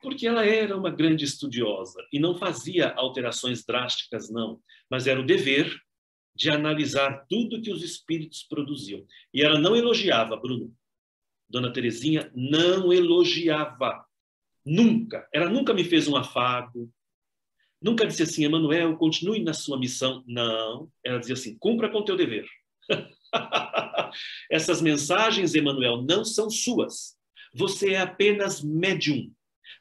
[0.02, 4.60] Porque ela era uma grande estudiosa e não fazia alterações drásticas, não
[4.92, 5.74] mas era o dever
[6.36, 9.06] de analisar tudo que os espíritos produziam.
[9.34, 10.76] E ela não elogiava, Bruno.
[11.50, 14.06] Dona Terezinha não elogiava.
[14.66, 15.26] Nunca.
[15.34, 16.92] Ela nunca me fez um afago.
[17.82, 20.26] Nunca disse assim, Emanuel, continue na sua missão.
[20.28, 20.92] Não.
[21.06, 22.46] Ela dizia assim, cumpra com o teu dever.
[24.52, 27.18] Essas mensagens, Emanuel, não são suas.
[27.54, 29.32] Você é apenas médium.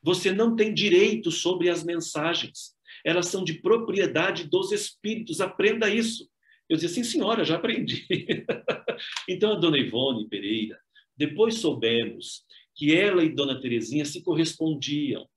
[0.02, 5.40] Você não tem direito sobre as mensagens elas são de propriedade dos espíritos.
[5.40, 6.28] Aprenda isso.
[6.68, 8.06] Eu dizia, sim, senhora, já aprendi.
[9.28, 10.78] então, a dona Ivone Pereira,
[11.16, 12.44] depois soubemos
[12.76, 15.28] que ela e dona Terezinha se correspondiam.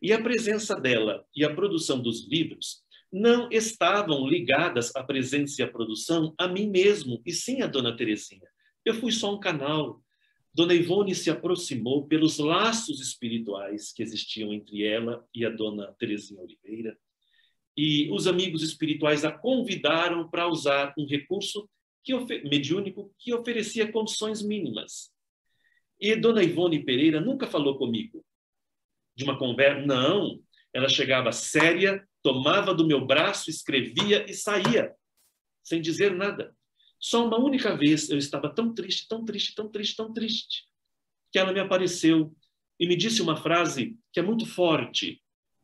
[0.00, 5.64] E a presença dela e a produção dos livros não estavam ligadas à presença e
[5.64, 8.48] à produção a mim mesmo, e sim a dona Terezinha.
[8.84, 10.02] Eu fui só um canal.
[10.54, 16.42] Dona Ivone se aproximou pelos laços espirituais que existiam entre ela e a dona Terezinha
[16.42, 16.96] Oliveira
[17.76, 21.68] e os amigos espirituais a convidaram para usar um recurso
[22.04, 22.12] que
[22.44, 25.10] mediúnico que oferecia condições mínimas.
[26.00, 28.24] E Dona Ivone Pereira nunca falou comigo
[29.14, 30.40] de uma conversa, não.
[30.72, 34.94] Ela chegava séria, tomava do meu braço, escrevia e saía,
[35.62, 36.56] sem dizer nada.
[36.98, 40.64] Só uma única vez eu estava tão triste, tão triste, tão triste, tão triste,
[41.30, 42.34] que ela me apareceu
[42.78, 45.22] e me disse uma frase que é muito forte,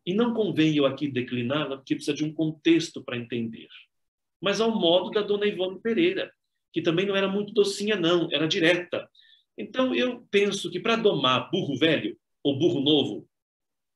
[0.09, 3.68] e não convém eu aqui decliná-la, porque precisa de um contexto para entender.
[4.40, 6.32] Mas ao modo da dona Ivone Pereira,
[6.72, 9.06] que também não era muito docinha, não, era direta.
[9.59, 13.28] Então, eu penso que para domar burro velho ou burro novo,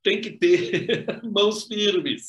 [0.02, 2.26] tem que ter mãos firmes.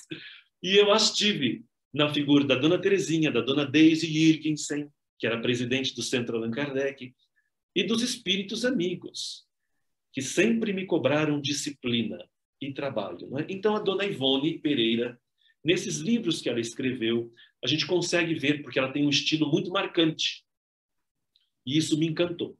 [0.63, 4.87] E eu as tive na figura da dona Terezinha, da dona Daisy Jirgensen,
[5.19, 7.13] que era presidente do Centro Allan Kardec,
[7.75, 9.43] e dos espíritos amigos,
[10.13, 12.17] que sempre me cobraram disciplina,
[12.69, 13.37] e trabalho.
[13.37, 13.45] É?
[13.49, 15.19] Então, a dona Ivone Pereira,
[15.63, 17.31] nesses livros que ela escreveu,
[17.63, 20.43] a gente consegue ver, porque ela tem um estilo muito marcante.
[21.65, 22.57] E isso me encantou.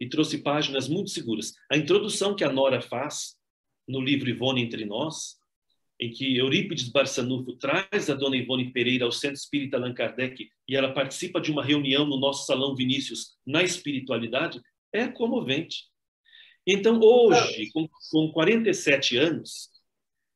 [0.00, 1.52] E trouxe páginas muito seguras.
[1.70, 3.36] A introdução que a Nora faz
[3.86, 5.38] no livro Ivone Entre Nós,
[6.00, 10.76] em que Eurípides Barçanufo traz a dona Ivone Pereira ao Centro Espírita Allan Kardec e
[10.76, 14.60] ela participa de uma reunião no nosso Salão Vinícius na espiritualidade,
[14.92, 15.86] é comovente.
[16.70, 19.70] Então, hoje, com, com 47 anos,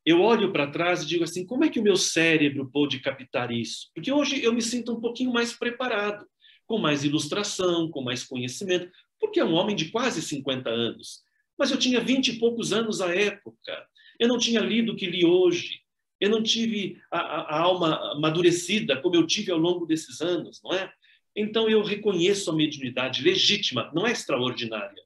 [0.03, 3.51] eu olho para trás e digo assim: como é que o meu cérebro pôde captar
[3.51, 3.91] isso?
[3.93, 6.25] Porque hoje eu me sinto um pouquinho mais preparado,
[6.65, 11.21] com mais ilustração, com mais conhecimento, porque é um homem de quase 50 anos.
[11.55, 13.87] Mas eu tinha 20 e poucos anos à época.
[14.19, 15.81] Eu não tinha lido o que li hoje.
[16.19, 20.59] Eu não tive a, a, a alma amadurecida como eu tive ao longo desses anos,
[20.63, 20.91] não é?
[21.35, 25.02] Então eu reconheço a mediunidade legítima, não é extraordinária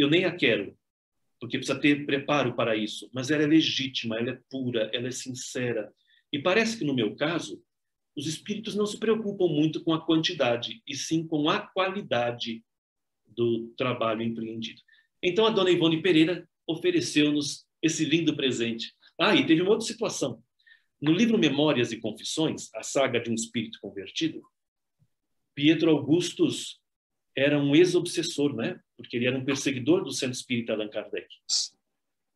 [0.00, 0.76] eu nem a quero,
[1.40, 5.10] porque precisa ter preparo para isso, mas ela é legítima, ela é pura, ela é
[5.10, 5.92] sincera.
[6.32, 7.62] E parece que no meu caso,
[8.16, 12.62] os espíritos não se preocupam muito com a quantidade, e sim com a qualidade
[13.26, 14.80] do trabalho empreendido.
[15.22, 18.92] Então a dona Ivone Pereira ofereceu-nos esse lindo presente.
[19.18, 20.42] Ah, e teve uma outra situação.
[21.00, 24.42] No livro Memórias e Confissões, a saga de um espírito convertido,
[25.54, 26.80] Pietro Augustus
[27.36, 28.78] era um ex-obsessor, né?
[29.00, 31.26] Porque ele era um perseguidor do Centro Espírita Allan Kardec.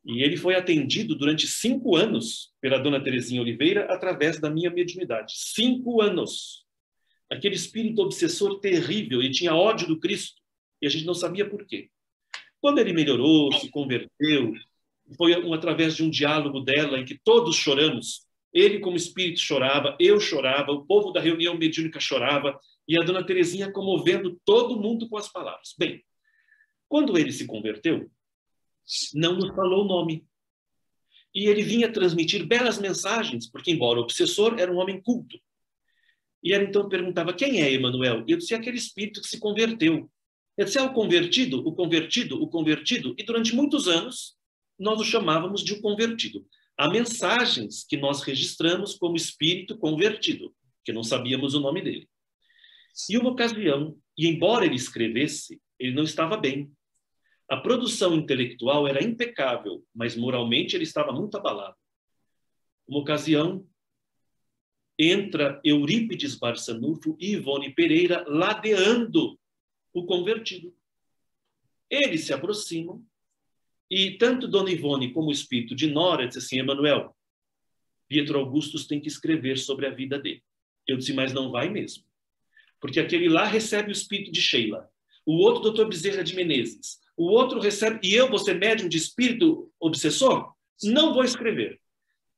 [0.05, 5.33] E ele foi atendido durante cinco anos pela dona Terezinha Oliveira através da minha mediunidade.
[5.37, 6.65] Cinco anos.
[7.31, 10.41] Aquele espírito obsessor terrível, ele tinha ódio do Cristo
[10.81, 11.89] e a gente não sabia por quê.
[12.61, 14.53] Quando ele melhorou, se converteu,
[15.17, 18.27] foi um, através de um diálogo dela em que todos choramos.
[18.53, 23.25] Ele, como espírito, chorava, eu chorava, o povo da reunião mediúnica chorava, e a dona
[23.25, 25.75] Terezinha comovendo todo mundo com as palavras.
[25.79, 26.03] Bem,
[26.95, 28.09] quando ele se converteu,
[29.15, 30.25] não nos falou o nome.
[31.35, 35.37] E ele vinha transmitir belas mensagens, porque, embora obsessor, era um homem culto.
[36.41, 38.25] E ela então perguntava: quem é Emanuel?
[38.29, 40.09] Eu disse: aquele espírito que se converteu.
[40.57, 43.13] Eu disse: é o convertido, o convertido, o convertido.
[43.19, 44.37] E durante muitos anos,
[44.79, 46.47] nós o chamávamos de o convertido.
[46.79, 52.09] Há mensagens que nós registramos como espírito convertido, que não sabíamos o nome dele.
[53.11, 56.71] E uma ocasião, e embora ele escrevesse, ele não estava bem.
[57.49, 61.77] A produção intelectual era impecável, mas moralmente ele estava muito abalado.
[62.87, 63.67] Uma ocasião,
[64.99, 69.39] entra Eurípides Barçanufo e Ivone Pereira ladeando
[69.93, 70.75] o convertido.
[71.91, 73.05] Eles se aproximam
[73.91, 77.15] e tanto Dona Ivone como o espírito de Nora dizem assim, Emanuel,
[78.09, 80.43] Pietro Augustus tem que escrever sobre a vida dele.
[80.87, 82.05] Eu disse, mas não vai mesmo.
[82.81, 84.91] Porque aquele lá recebe o espírito de Sheila,
[85.27, 88.97] o outro doutor Bezerra de Menezes, o outro recebe, e eu vou ser médium de
[88.97, 90.53] espírito obsessor?
[90.83, 91.81] Não vou escrever.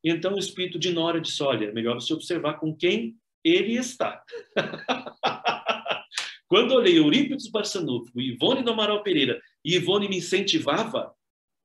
[0.05, 4.23] Então o espírito de Nora disse: olha, melhor você observar com quem ele está.
[6.47, 11.13] Quando olhei Eurípides Barçanufo, Ivone do Amaral Pereira, e Ivone me incentivava,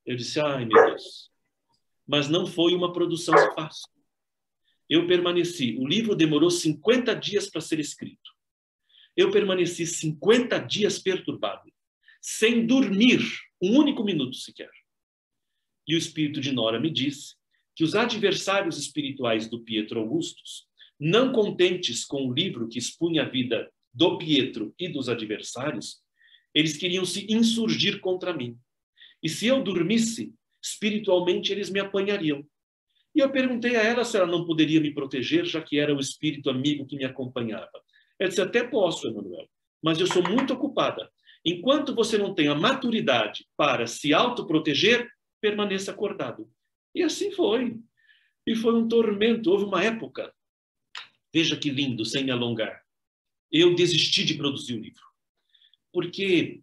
[0.05, 1.29] eu disse: ai meu Deus.
[2.07, 3.87] Mas não foi uma produção fácil.
[4.89, 5.77] Eu permaneci.
[5.79, 8.31] O livro demorou 50 dias para ser escrito
[9.21, 11.71] eu permaneci 50 dias perturbado,
[12.21, 13.21] sem dormir
[13.61, 14.69] um único minuto sequer.
[15.87, 17.35] E o espírito de Nora me disse
[17.75, 20.67] que os adversários espirituais do Pietro Augustus,
[20.99, 26.01] não contentes com o livro que expunha a vida do Pietro e dos adversários,
[26.53, 28.57] eles queriam se insurgir contra mim.
[29.23, 32.45] E se eu dormisse, espiritualmente eles me apanhariam.
[33.15, 35.99] E eu perguntei a ela se ela não poderia me proteger, já que era o
[35.99, 37.81] espírito amigo que me acompanhava.
[38.21, 39.49] Ela disse, até posso, Emanuel,
[39.81, 41.11] mas eu sou muito ocupada.
[41.43, 45.09] Enquanto você não tem a maturidade para se autoproteger,
[45.41, 46.47] permaneça acordado.
[46.93, 47.79] E assim foi.
[48.45, 49.49] E foi um tormento.
[49.49, 50.31] Houve uma época,
[51.33, 52.83] veja que lindo, sem me alongar,
[53.51, 55.03] eu desisti de produzir o livro.
[55.91, 56.61] Porque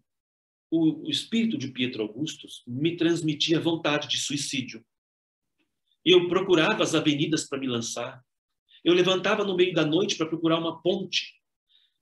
[0.70, 4.86] o, o espírito de Pietro Augustus me transmitia vontade de suicídio.
[6.04, 8.24] Eu procurava as avenidas para me lançar.
[8.84, 11.36] Eu levantava no meio da noite para procurar uma ponte.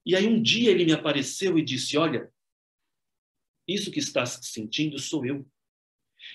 [0.06, 2.32] E aí um dia ele me apareceu e disse: Olha,
[3.66, 5.44] isso que estás sentindo sou eu.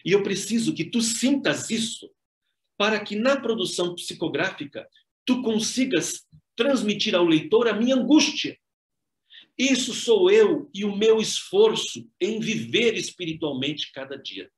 [0.06, 2.12] E eu preciso que tu sintas isso
[2.78, 4.88] para que na produção psicográfica
[5.26, 8.60] tu consigas transmitir ao leitor a minha angústia.
[9.58, 14.52] Isso sou eu e o meu esforço em viver espiritualmente cada dia.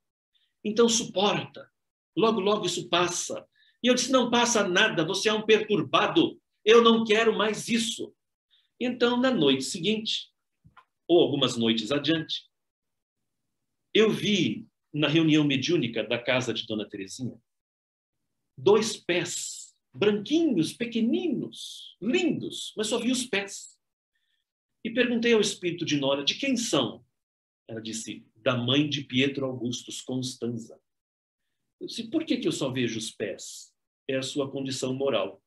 [0.64, 1.70] Então suporta.
[2.16, 3.46] Logo, logo isso passa.
[3.82, 6.40] E eu disse: não passa nada, você é um perturbado.
[6.64, 8.12] Eu não quero mais isso.
[8.80, 10.32] Então, na noite seguinte,
[11.08, 12.48] ou algumas noites adiante,
[13.92, 17.40] eu vi na reunião mediúnica da casa de Dona Terezinha
[18.56, 23.78] dois pés branquinhos, pequeninos, lindos, mas só vi os pés.
[24.84, 27.04] E perguntei ao espírito de Nora de quem são.
[27.68, 30.80] Ela disse: da mãe de Pietro Augustus Constanza.
[31.80, 33.72] Eu disse: por que, que eu só vejo os pés?
[34.08, 35.42] É a sua condição moral.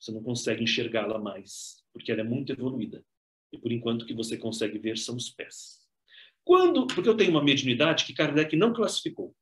[0.00, 3.04] Você não consegue enxergá-la mais, porque ela é muito evoluída.
[3.52, 5.80] E por enquanto o que você consegue ver são os pés.
[6.44, 9.34] Quando, porque eu tenho uma mediunidade que Kardec não classificou.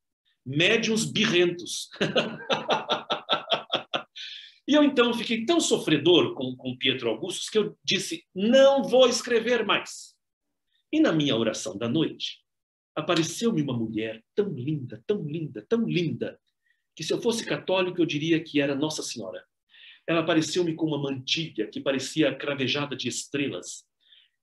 [0.44, 1.90] Médiuns birrentos.
[4.66, 9.08] e eu então fiquei tão sofredor com, com Pietro Augustus que eu disse: não vou
[9.08, 10.14] escrever mais.
[10.92, 12.44] E na minha oração da noite,
[12.94, 16.38] apareceu-me uma mulher tão linda, tão linda, tão linda,
[16.94, 19.44] que se eu fosse católico eu diria que era Nossa Senhora.
[20.06, 23.86] Ela apareceu-me com uma mantilha que parecia cravejada de estrelas,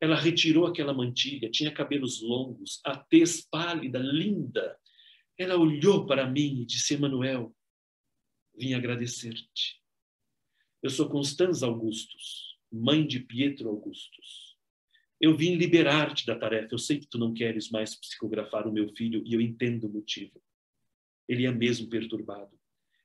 [0.01, 4.75] ela retirou aquela mantilha, tinha cabelos longos, a tez pálida, linda.
[5.37, 7.55] Ela olhou para mim e disse: Emanuel,
[8.57, 9.79] vim agradecer-te.
[10.81, 14.57] Eu sou Constanza Augustus, mãe de Pietro Augustus.
[15.19, 16.73] Eu vim liberar-te da tarefa.
[16.73, 19.93] Eu sei que tu não queres mais psicografar o meu filho e eu entendo o
[19.93, 20.41] motivo.
[21.29, 22.59] Ele é mesmo perturbado.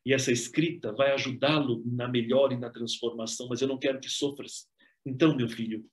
[0.06, 4.08] E essa escrita vai ajudá-lo na melhora e na transformação, mas eu não quero que
[4.08, 4.68] sofras.
[5.04, 5.84] Então, meu filho,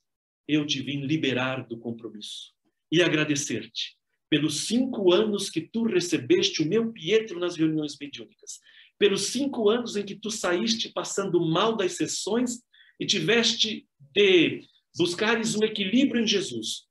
[0.47, 2.53] eu te vim liberar do compromisso
[2.91, 3.97] e agradecer-te
[4.29, 8.59] pelos cinco anos que tu recebeste o meu Pietro nas reuniões mediúnicas,
[8.99, 12.61] pelos cinco anos em que tu saíste passando mal das sessões
[12.99, 14.61] e tiveste de
[14.95, 16.83] buscares um equilíbrio em Jesus.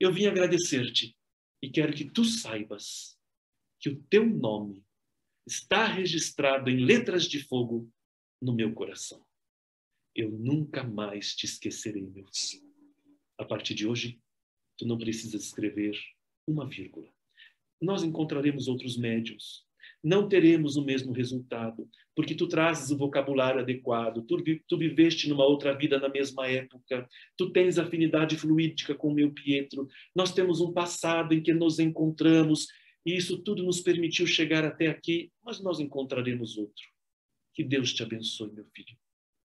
[0.00, 1.14] Eu vim agradecer-te
[1.62, 3.14] e quero que tu saibas
[3.78, 4.82] que o teu nome
[5.46, 7.90] está registrado em letras de fogo
[8.40, 9.24] no meu coração.
[10.14, 12.70] Eu nunca mais te esquecerei, meu filho.
[13.38, 14.20] A partir de hoje,
[14.76, 15.98] tu não precisas escrever
[16.46, 17.08] uma vírgula.
[17.80, 19.66] Nós encontraremos outros médios.
[20.02, 24.36] Não teremos o mesmo resultado, porque tu trazes o vocabulário adequado, tu,
[24.68, 29.32] tu viveste numa outra vida na mesma época, tu tens afinidade fluídica com o meu
[29.32, 32.66] Pietro, nós temos um passado em que nos encontramos,
[33.04, 36.84] e isso tudo nos permitiu chegar até aqui, mas nós encontraremos outro.
[37.52, 38.96] Que Deus te abençoe, meu filho.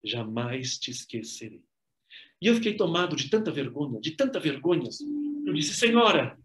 [0.05, 1.65] Jamais te esquecerei.
[2.41, 4.89] E eu fiquei tomado de tanta vergonha, de tanta vergonha.
[5.47, 6.39] Eu disse, Senhora,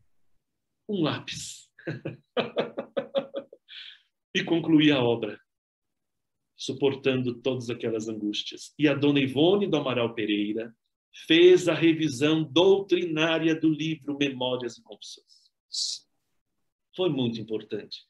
[0.90, 1.70] um lápis.
[4.34, 5.40] e concluí a obra,
[6.58, 8.74] suportando todas aquelas angústias.
[8.80, 10.76] E a dona Ivone do Amaral Pereira
[11.28, 16.03] fez a revisão doutrinária do livro Memórias e Confissões.
[16.96, 18.06] Foi muito importante.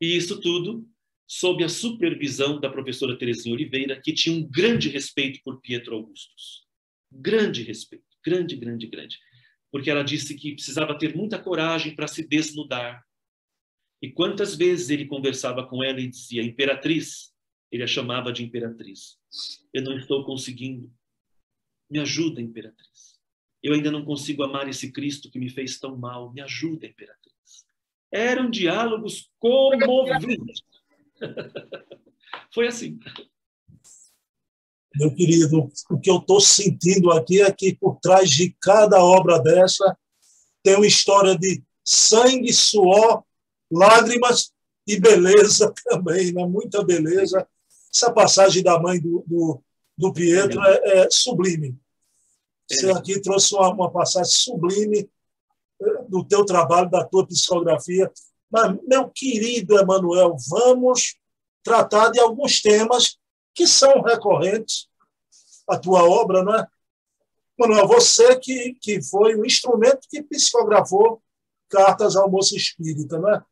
[0.00, 0.86] E isso tudo
[1.26, 6.68] sob a supervisão da professora Terezinha Oliveira, que tinha um grande respeito por Pietro Augustus
[7.10, 9.18] grande respeito, grande, grande, grande.
[9.70, 13.04] Porque ela disse que precisava ter muita coragem para se desnudar.
[14.00, 17.34] E quantas vezes ele conversava com ela e dizia, Imperatriz,
[17.70, 19.18] ele a chamava de Imperatriz.
[19.72, 20.90] Eu não estou conseguindo.
[21.90, 23.18] Me ajuda, Imperatriz.
[23.62, 26.32] Eu ainda não consigo amar esse Cristo que me fez tão mal.
[26.32, 27.17] Me ajuda, Imperatriz.
[28.10, 30.62] Eram diálogos comoventes.
[32.52, 32.98] Foi assim
[34.98, 39.38] meu querido, o que eu estou sentindo aqui é que por trás de cada obra
[39.38, 39.96] dessa
[40.62, 43.22] tem uma história de sangue, suor,
[43.70, 44.52] lágrimas
[44.86, 46.44] e beleza também, né?
[46.46, 47.46] muita beleza.
[47.94, 49.62] Essa passagem da mãe do, do,
[49.96, 51.76] do Pietro é, é, sublime.
[52.68, 55.08] Você aqui trouxe uma, uma passagem sublime
[56.08, 58.10] do teu trabalho, da tua psicografia.
[58.50, 61.16] Mas, meu querido Emanuel, vamos
[61.62, 63.18] tratar de alguns temas
[63.54, 64.88] que são recorrentes
[65.68, 66.66] à tua obra, não é?
[67.58, 71.20] Manuel, você que, que foi o instrumento que psicografou
[71.68, 73.42] cartas ao moço espírita, não é?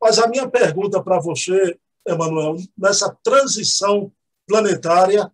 [0.00, 4.12] Mas a minha pergunta para você Emanuel, nessa transição
[4.46, 5.32] planetária,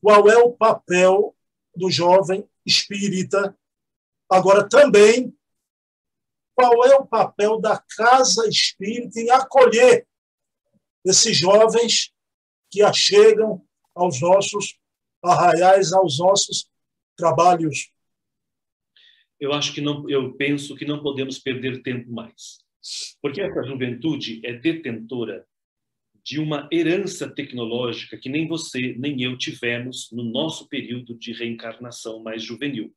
[0.00, 1.34] qual é o papel
[1.74, 3.56] do jovem espírita?
[4.30, 5.32] Agora, também,
[6.54, 10.06] qual é o papel da casa espírita em acolher
[11.04, 12.12] esses jovens
[12.70, 13.64] que achegam
[13.94, 14.78] aos nossos
[15.22, 16.68] arraiais, aos nossos
[17.16, 17.90] trabalhos?
[19.38, 22.58] Eu acho que não, eu penso que não podemos perder tempo mais.
[23.20, 25.46] Porque essa juventude é detentora
[26.22, 32.20] de uma herança tecnológica que nem você nem eu tivemos no nosso período de reencarnação
[32.22, 32.92] mais juvenil.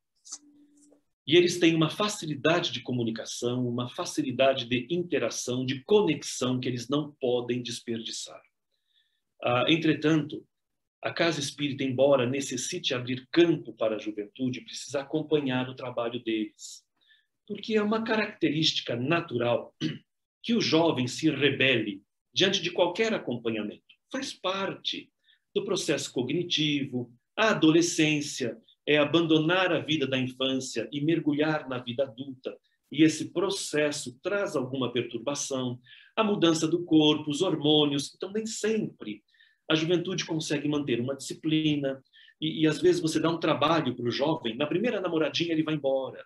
[1.30, 6.90] E eles têm uma facilidade de comunicação, uma facilidade de interação, de conexão que eles
[6.90, 8.42] não podem desperdiçar.
[9.40, 10.44] Ah, entretanto,
[11.04, 16.84] a casa espírita, embora necessite abrir campo para a juventude, precisa acompanhar o trabalho deles.
[17.48, 19.76] Porque é uma característica natural
[20.42, 22.02] que o jovem se rebele
[22.34, 23.84] diante de qualquer acompanhamento.
[24.12, 25.12] Faz parte
[25.54, 27.14] do processo cognitivo.
[27.38, 28.60] A adolescência
[28.90, 32.58] é abandonar a vida da infância e mergulhar na vida adulta.
[32.92, 35.80] E esse processo traz alguma perturbação,
[36.16, 38.12] a mudança do corpo, os hormônios.
[38.16, 39.22] Então, nem sempre
[39.70, 42.04] a juventude consegue manter uma disciplina.
[42.42, 45.62] E, e às vezes você dá um trabalho para o jovem, na primeira namoradinha ele
[45.62, 46.26] vai embora.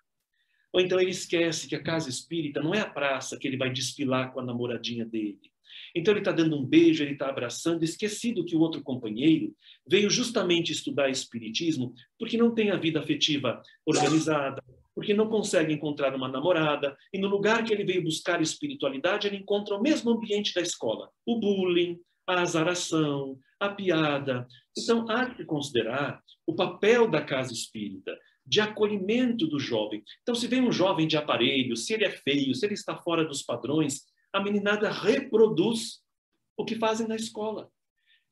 [0.72, 3.74] Ou então ele esquece que a casa espírita não é a praça que ele vai
[3.74, 5.52] desfilar com a namoradinha dele.
[5.96, 9.56] Então ele está dando um beijo, ele está abraçando, esquecido que o outro companheiro
[9.88, 14.64] veio justamente estudar espiritismo porque não tem a vida afetiva organizada,
[14.96, 19.38] porque não consegue encontrar uma namorada, e no lugar que ele veio buscar espiritualidade, ele
[19.38, 24.48] encontra o mesmo ambiente da escola, o bullying, a azaração, a piada.
[24.78, 28.16] Então há que considerar o papel da casa espírita
[28.46, 30.04] de acolhimento do jovem.
[30.22, 33.24] Então, se vem um jovem de aparelho, se ele é feio, se ele está fora
[33.24, 34.02] dos padrões,
[34.34, 36.02] a meninada reproduz
[36.58, 37.72] o que fazem na escola.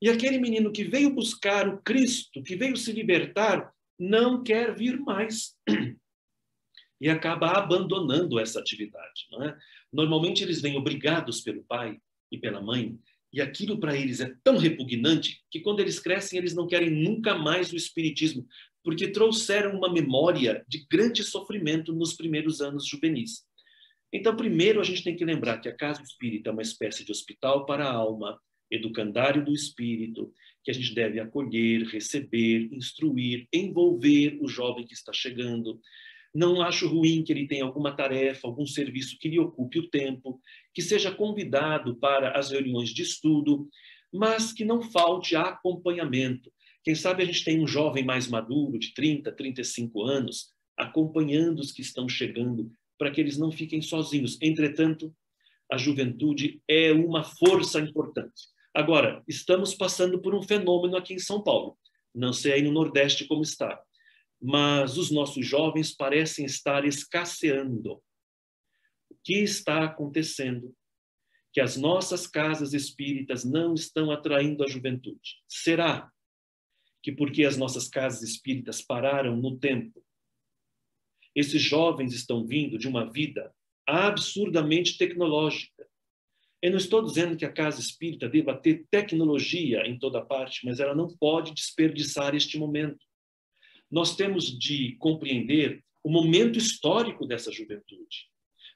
[0.01, 4.99] E aquele menino que veio buscar o Cristo, que veio se libertar, não quer vir
[4.99, 5.55] mais.
[7.03, 9.25] E acaba abandonando essa atividade.
[9.41, 9.57] É?
[9.91, 11.99] Normalmente eles vêm obrigados pelo pai
[12.31, 12.95] e pela mãe,
[13.33, 17.35] e aquilo para eles é tão repugnante que quando eles crescem, eles não querem nunca
[17.35, 18.45] mais o Espiritismo,
[18.83, 23.45] porque trouxeram uma memória de grande sofrimento nos primeiros anos juvenis.
[24.13, 27.11] Então, primeiro, a gente tem que lembrar que a casa espírita é uma espécie de
[27.11, 28.39] hospital para a alma,
[28.69, 30.33] educandário do espírito,
[30.63, 35.79] que a gente deve acolher, receber, instruir, envolver o jovem que está chegando.
[36.33, 40.39] Não acho ruim que ele tenha alguma tarefa, algum serviço que lhe ocupe o tempo,
[40.73, 43.67] que seja convidado para as reuniões de estudo,
[44.13, 46.51] mas que não falte acompanhamento.
[46.83, 51.71] Quem sabe a gente tem um jovem mais maduro, de 30, 35 anos, acompanhando os
[51.71, 52.71] que estão chegando,
[53.01, 54.37] para que eles não fiquem sozinhos.
[54.39, 55.11] Entretanto,
[55.71, 58.43] a juventude é uma força importante.
[58.71, 61.75] Agora, estamos passando por um fenômeno aqui em São Paulo.
[62.13, 63.81] Não sei aí no Nordeste como está,
[64.39, 67.93] mas os nossos jovens parecem estar escasseando.
[69.09, 70.71] O que está acontecendo?
[71.51, 75.41] Que as nossas casas espíritas não estão atraindo a juventude.
[75.49, 76.07] Será
[77.01, 80.05] que porque as nossas casas espíritas pararam no tempo,
[81.35, 83.53] esses jovens estão vindo de uma vida
[83.87, 85.87] absurdamente tecnológica.
[86.61, 90.79] Eu não estou dizendo que a casa espírita deva ter tecnologia em toda parte, mas
[90.79, 92.99] ela não pode desperdiçar este momento.
[93.89, 98.29] Nós temos de compreender o momento histórico dessa juventude.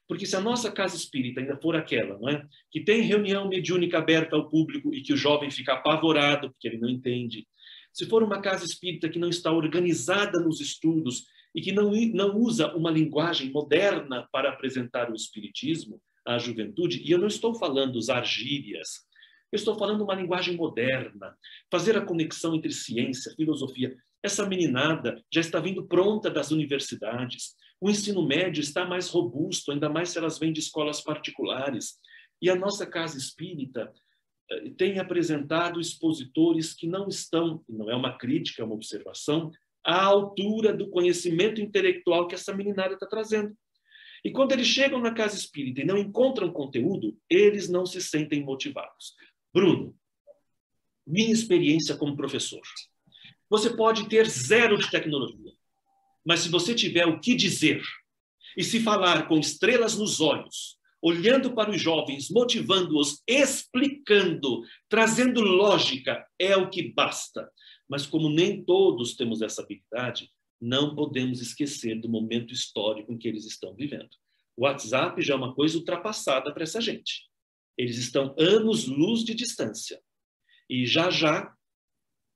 [0.08, 2.46] Porque se a nossa casa espírita ainda for aquela, não é?
[2.72, 6.78] Que tem reunião mediúnica aberta ao público e que o jovem fica apavorado porque ele
[6.78, 7.48] não entende.
[7.92, 11.26] Se for uma casa espírita que não está organizada nos estudos
[11.56, 17.10] e que não, não usa uma linguagem moderna para apresentar o espiritismo à juventude, e
[17.10, 19.06] eu não estou falando usar gírias,
[19.52, 21.34] eu estou falando uma linguagem moderna,
[21.72, 23.96] fazer a conexão entre ciência, filosofia.
[24.22, 27.56] Essa meninada já está vindo pronta das universidades.
[27.80, 31.94] O ensino médio está mais robusto, ainda mais se elas vêm de escolas particulares.
[32.42, 33.94] E a nossa casa espírita
[34.52, 39.52] eh, tem apresentado expositores que não estão, não é uma crítica, é uma observação,
[39.86, 43.56] à altura do conhecimento intelectual que essa meninada está trazendo.
[44.24, 48.44] E quando eles chegam na casa espírita e não encontram conteúdo, eles não se sentem
[48.44, 49.14] motivados.
[49.54, 49.96] Bruno,
[51.06, 52.64] minha experiência como professor.
[53.50, 55.54] Você pode ter zero de tecnologia,
[56.26, 57.84] mas se você tiver o que dizer
[58.58, 66.26] e se falar com estrelas nos olhos, olhando para os jovens, motivando-os, explicando, trazendo lógica,
[66.40, 67.48] é o que basta.
[67.88, 73.28] Mas como nem todos temos essa habilidade, não podemos esquecer do momento histórico em que
[73.28, 74.10] eles estão vivendo.
[74.58, 77.30] O WhatsApp já é uma coisa ultrapassada para essa gente.
[77.78, 80.02] Eles estão anos-luz de distância.
[80.70, 81.54] E já já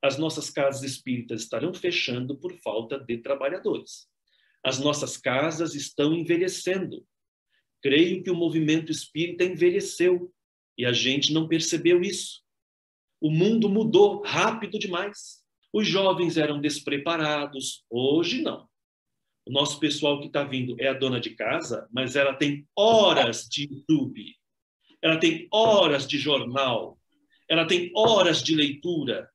[0.02, 4.08] as nossas casas espíritas estarão fechando por falta de trabalhadores.
[4.64, 7.06] As nossas casas estão envelhecendo.
[7.82, 10.34] Creio que o movimento espírita envelheceu
[10.78, 12.42] e a gente não percebeu isso.
[13.22, 15.40] O mundo mudou rápido demais.
[15.74, 18.68] Os jovens eram despreparados, hoje não.
[19.46, 23.48] O nosso pessoal que está vindo é a dona de casa, mas ela tem horas
[23.50, 24.36] de YouTube,
[25.02, 27.00] ela tem horas de jornal,
[27.50, 29.30] ela tem horas de leitura.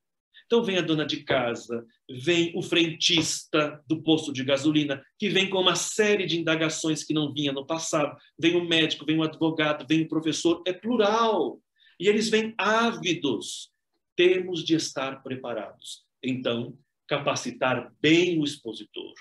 [0.45, 5.49] Então vem a dona de casa, vem o frentista do posto de gasolina, que vem
[5.49, 9.23] com uma série de indagações que não vinha no passado, vem o médico, vem o
[9.23, 11.59] advogado, vem o professor, é plural.
[11.99, 13.74] E eles vêm ávidos.
[14.15, 16.05] Temos de estar preparados.
[16.23, 19.13] Então, capacitar bem o expositor,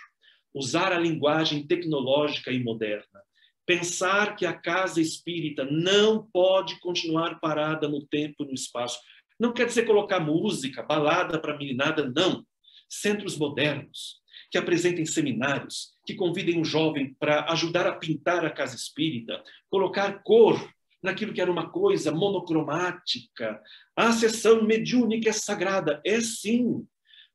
[0.55, 3.21] usar a linguagem tecnológica e moderna,
[3.67, 8.99] pensar que a casa espírita não pode continuar parada no tempo e no espaço.
[9.39, 12.47] Não quer dizer colocar música, balada para meninada, não.
[12.89, 14.21] Centros modernos,
[14.51, 20.23] que apresentem seminários, que convidem um jovem para ajudar a pintar a casa espírita, colocar
[20.23, 20.73] cor
[21.05, 23.61] naquilo que era uma coisa monocromática.
[23.95, 26.83] A sessão mediúnica é sagrada, é sim,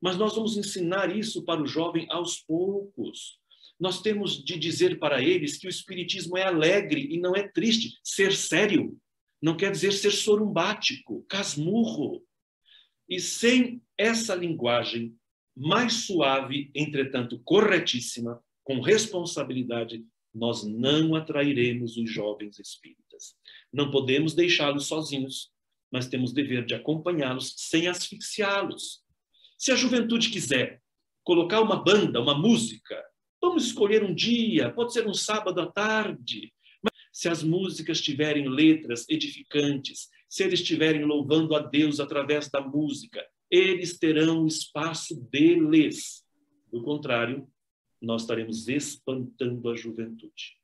[0.01, 3.37] mas nós vamos ensinar isso para o jovem aos poucos.
[3.79, 7.99] Nós temos de dizer para eles que o espiritismo é alegre e não é triste.
[8.03, 8.97] Ser sério
[9.39, 12.23] não quer dizer ser sorumbático, casmurro.
[13.07, 15.15] E sem essa linguagem
[15.55, 20.03] mais suave, entretanto corretíssima, com responsabilidade,
[20.33, 22.59] nós não atrairemos os jovens
[23.71, 25.51] Não podemos deixá-los sozinhos,
[25.91, 29.01] mas temos dever de acompanhá-los sem asfixiá-los.
[29.57, 30.81] Se a juventude quiser
[31.23, 33.03] colocar uma banda, uma música,
[33.41, 36.53] vamos escolher um dia, pode ser um sábado à tarde,
[37.11, 43.25] se as músicas tiverem letras edificantes, se eles estiverem louvando a Deus através da música,
[43.49, 46.23] eles terão o espaço deles.
[46.71, 47.47] Do contrário,
[48.01, 50.57] nós estaremos espantando a juventude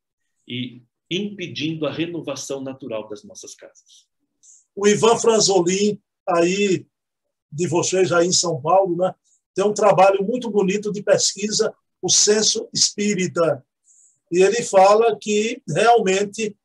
[0.48, 4.08] e impedindo a renovação natural das nossas casas.
[4.76, 6.86] O Ivan Franzolin, aí
[7.52, 9.14] de vocês aí em São Paulo, né,
[9.54, 13.64] tem um trabalho muito bonito de pesquisa, o Censo Espírita
[14.32, 16.56] e ele fala que realmente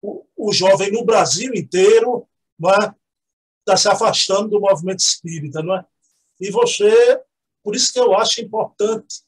[0.00, 2.26] o, o jovem no Brasil inteiro
[2.58, 5.62] está é, se afastando do movimento espírita.
[5.62, 5.84] Não é?
[6.40, 7.20] E você,
[7.62, 9.22] por isso que eu acho importante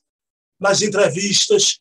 [0.59, 1.81] nas entrevistas,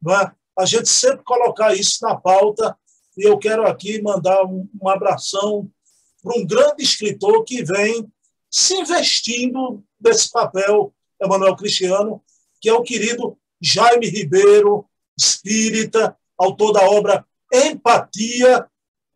[0.00, 0.32] não é?
[0.58, 2.76] A gente sempre colocar isso na pauta.
[3.16, 5.70] E eu quero aqui mandar um, um abração
[6.22, 8.10] para um grande escritor que vem
[8.50, 12.22] se investindo nesse papel, Emanuel Cristiano,
[12.60, 14.84] que é o querido Jaime Ribeiro,
[15.16, 18.66] espírita, autor da obra Empatia,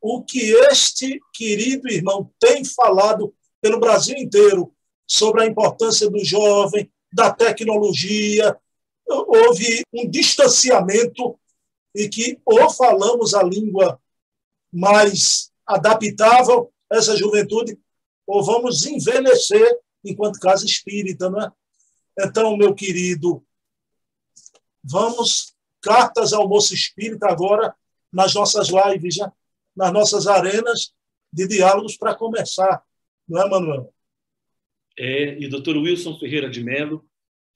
[0.01, 4.73] o que este querido irmão tem falado pelo Brasil inteiro
[5.07, 8.57] sobre a importância do jovem, da tecnologia.
[9.13, 11.39] Houve um distanciamento
[11.95, 14.01] e que ou falamos a língua
[14.73, 17.79] mais adaptável a essa juventude,
[18.27, 21.53] ou vamos envelhecer enquanto casa espírita, não é?
[22.19, 23.45] Então, meu querido,
[24.83, 27.75] vamos cartas ao moço espírita agora
[28.13, 29.33] nas nossas lives, já,
[29.75, 30.93] nas nossas arenas
[31.33, 32.83] de diálogos para começar,
[33.27, 33.93] não é, Manuel?
[34.99, 37.05] É, e o doutor Wilson Ferreira de Mello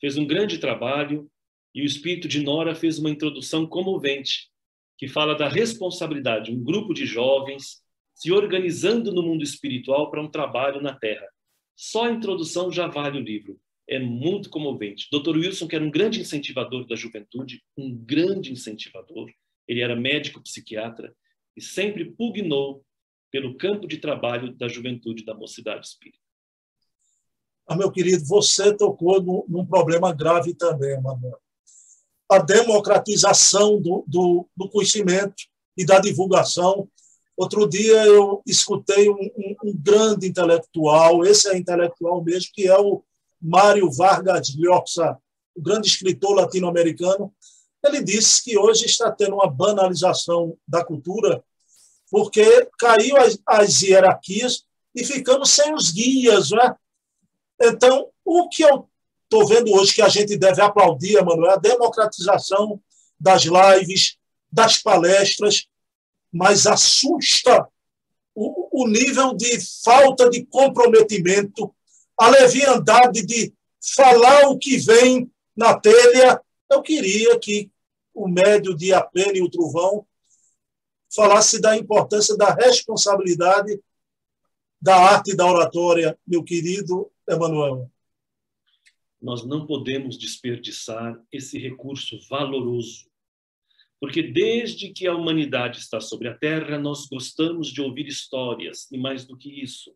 [0.00, 1.30] fez um grande trabalho
[1.76, 4.48] e o espírito de Nora fez uma introdução comovente
[4.96, 7.82] que fala da responsabilidade, um grupo de jovens
[8.14, 11.28] se organizando no mundo espiritual para um trabalho na Terra.
[11.76, 15.06] Só a introdução já vale o livro é muito comovente.
[15.12, 15.36] Dr.
[15.36, 19.30] Wilson, que era um grande incentivador da juventude, um grande incentivador,
[19.68, 21.14] ele era médico psiquiatra
[21.54, 22.82] e sempre pugnou
[23.30, 26.24] pelo campo de trabalho da juventude da mocidade espírita.
[27.68, 31.38] Ah, meu querido, você tocou num problema grave também, Manuel.
[32.28, 35.44] A democratização do, do, do, conhecimento
[35.76, 36.88] e da divulgação.
[37.36, 42.78] Outro dia eu escutei um, um, um grande intelectual, esse é intelectual mesmo, que é
[42.78, 43.02] o
[43.40, 45.16] Mário Vargas Llosa,
[45.54, 47.32] o grande escritor latino-americano,
[47.84, 51.42] ele disse que hoje está tendo uma banalização da cultura
[52.10, 54.64] porque caiu as, as hierarquias
[54.94, 56.50] e ficamos sem os guias.
[56.50, 56.74] Né?
[57.62, 58.88] Então, o que eu
[59.26, 62.80] estou vendo hoje que a gente deve aplaudir, Emanuel, a democratização
[63.18, 64.16] das lives,
[64.50, 65.66] das palestras,
[66.32, 67.68] mas assusta
[68.34, 71.74] o, o nível de falta de comprometimento
[72.18, 73.52] a leviandade de
[73.94, 76.40] falar o que vem na telha.
[76.70, 77.70] Eu queria que
[78.14, 80.06] o médio de Apene e o Trovão
[81.14, 83.80] falasse da importância da responsabilidade
[84.80, 87.90] da arte da oratória, meu querido Emanuel.
[89.26, 93.10] Nós não podemos desperdiçar esse recurso valoroso,
[93.98, 98.96] porque desde que a humanidade está sobre a Terra, nós gostamos de ouvir histórias, e
[98.96, 99.92] mais do que isso,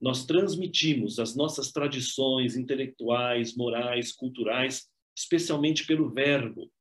[0.00, 6.72] nós transmitimos as nossas tradições intelectuais, morais, culturais, especialmente pelo verbo.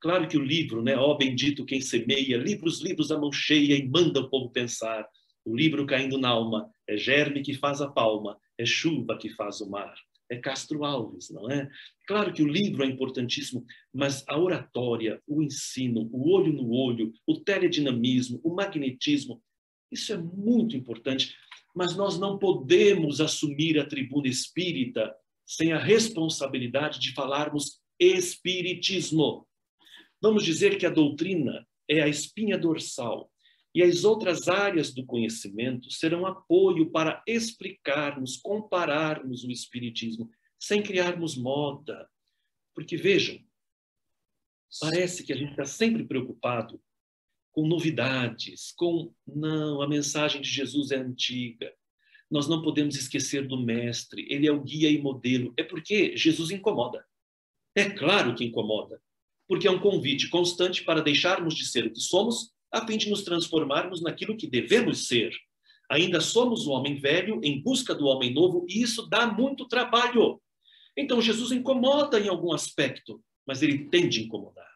[0.00, 0.96] Claro que o livro, né?
[0.96, 5.04] Ó, oh, bendito quem semeia, livros, livros a mão cheia e manda o povo pensar.
[5.44, 9.60] O livro caindo na alma, é germe que faz a palma, é chuva que faz
[9.60, 9.96] o mar.
[10.30, 11.70] É Castro Alves, não é?
[12.06, 17.12] Claro que o livro é importantíssimo, mas a oratória, o ensino, o olho no olho,
[17.26, 19.42] o teledinamismo, o magnetismo,
[19.90, 21.34] isso é muito importante,
[21.74, 25.14] mas nós não podemos assumir a tribuna espírita
[25.46, 29.46] sem a responsabilidade de falarmos espiritismo.
[30.20, 33.30] Vamos dizer que a doutrina é a espinha dorsal
[33.74, 41.36] e as outras áreas do conhecimento serão apoio para explicarmos, compararmos o Espiritismo, sem criarmos
[41.36, 42.08] moda.
[42.72, 43.40] Porque, vejam,
[44.80, 46.80] parece que a gente está sempre preocupado
[47.50, 49.12] com novidades, com.
[49.26, 51.72] Não, a mensagem de Jesus é antiga.
[52.30, 55.52] Nós não podemos esquecer do Mestre, ele é o guia e modelo.
[55.56, 57.04] É porque Jesus incomoda.
[57.74, 59.02] É claro que incomoda,
[59.48, 63.08] porque é um convite constante para deixarmos de ser o que somos a fim de
[63.08, 65.32] nos transformarmos naquilo que devemos ser.
[65.88, 70.42] Ainda somos o homem velho em busca do homem novo e isso dá muito trabalho.
[70.96, 74.74] Então Jesus incomoda em algum aspecto, mas ele tem de incomodar.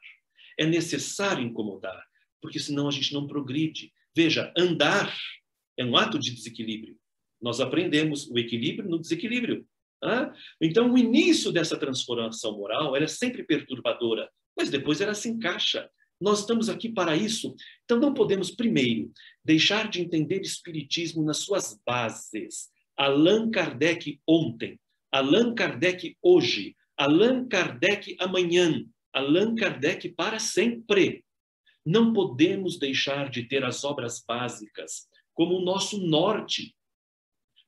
[0.57, 2.05] É necessário incomodar,
[2.41, 3.93] porque senão a gente não progride.
[4.15, 5.13] Veja, andar
[5.77, 6.97] é um ato de desequilíbrio.
[7.41, 9.67] Nós aprendemos o equilíbrio no desequilíbrio.
[10.61, 15.91] Então, o início dessa transformação moral é sempre perturbadora, mas depois ela se encaixa.
[16.21, 17.55] Nós estamos aqui para isso.
[17.85, 19.13] Então, não podemos, primeiro,
[19.45, 22.71] deixar de entender Espiritismo nas suas bases.
[22.97, 24.81] Allan Kardec ontem,
[25.13, 31.25] Allan Kardec hoje, Allan Kardec amanhã, Allan Kardec para sempre.
[31.87, 36.75] Não podemos deixar de ter as obras básicas como o nosso norte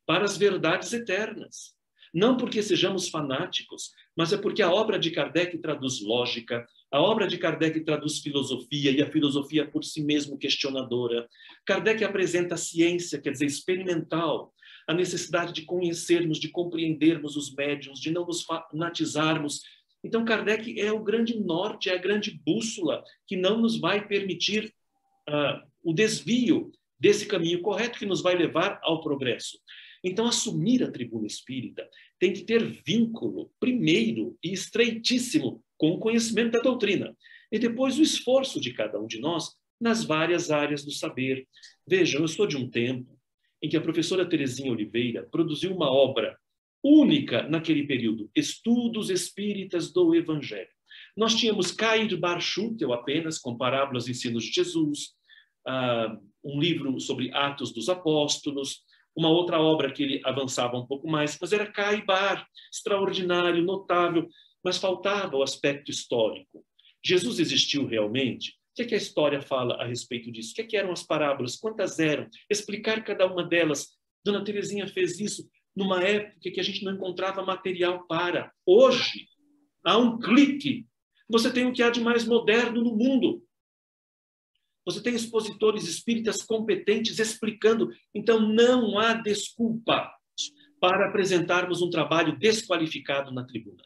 [0.05, 1.77] para as verdades eternas.
[2.13, 7.27] Não porque sejamos fanáticos, mas é porque a obra de Kardec traduz lógica, a obra
[7.27, 11.29] de Kardec traduz filosofia e a filosofia por si mesmo questionadora.
[11.65, 14.53] Kardec apresenta a ciência, quer dizer, experimental,
[14.89, 19.63] a necessidade de conhecermos, de compreendermos os médiums, de não nos fanatizarmos.
[20.03, 24.75] Então, Kardec é o grande norte, é a grande bússola que não nos vai permitir
[25.29, 29.59] uh, o desvio desse caminho correto que nos vai levar ao progresso.
[30.03, 31.89] Então, assumir a tribuna espírita
[32.19, 37.17] tem que ter vínculo, primeiro e estreitíssimo, com o conhecimento da doutrina.
[37.53, 41.47] E depois o esforço de cada um de nós nas várias áreas do saber.
[41.87, 43.19] Vejam, eu sou de um tempo
[43.63, 46.39] em que a professora Terezinha Oliveira produziu uma obra
[46.83, 50.69] única naquele período, Estudos Espíritas do Evangelho.
[51.17, 55.11] Nós tínhamos Cair Barchutel apenas, com parábolas e ensinos de Jesus,
[55.67, 58.83] uh, um livro sobre Atos dos Apóstolos,
[59.17, 64.29] uma outra obra que ele avançava um pouco mais, mas era Caibar, extraordinário, notável,
[64.65, 66.65] mas faltava o aspecto histórico.
[67.05, 68.51] Jesus existiu realmente?
[68.51, 70.53] O que, é que a história fala a respeito disso?
[70.53, 71.57] O que, é que eram as parábolas?
[71.57, 72.29] Quantas eram?
[72.49, 73.89] Explicar cada uma delas.
[74.25, 78.53] Dona Terezinha fez isso numa época que a gente não encontrava material para.
[78.65, 79.29] Hoje,
[79.85, 80.87] há um clique.
[81.29, 83.43] Você tem o que há de mais moderno no mundo.
[84.91, 87.91] Você tem expositores espíritas competentes explicando.
[88.15, 90.11] Então, não há desculpa
[90.81, 93.83] para apresentarmos um trabalho desqualificado na tribuna.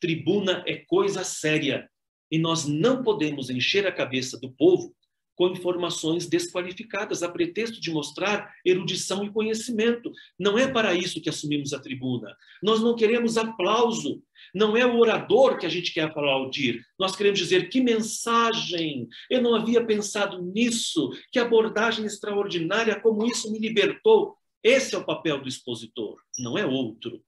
[0.00, 1.88] Tribuna é coisa séria
[2.30, 4.94] e nós não podemos encher a cabeça do povo
[5.34, 10.12] com informações desqualificadas, a pretexto de mostrar erudição e conhecimento.
[10.38, 12.36] Não é para isso que assumimos a tribuna.
[12.62, 14.22] Nós não queremos aplauso.
[14.54, 16.84] Não é o orador que a gente quer aplaudir.
[16.98, 19.08] Nós queremos dizer que mensagem!
[19.30, 21.10] Eu não havia pensado nisso.
[21.30, 24.36] Que abordagem extraordinária, como isso me libertou.
[24.62, 27.20] Esse é o papel do expositor, não é outro.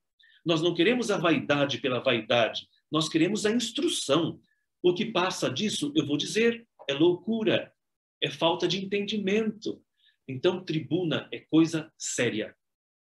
[0.46, 2.68] Nós não queremos a vaidade pela vaidade.
[2.92, 4.38] Nós queremos a instrução.
[4.80, 7.72] O que passa disso, eu vou dizer, é loucura,
[8.20, 9.82] é falta de entendimento.
[10.26, 12.54] Então, tribuna é coisa séria.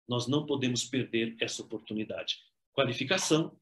[0.09, 2.37] Nós não podemos perder essa oportunidade.
[2.73, 3.59] Qualificação,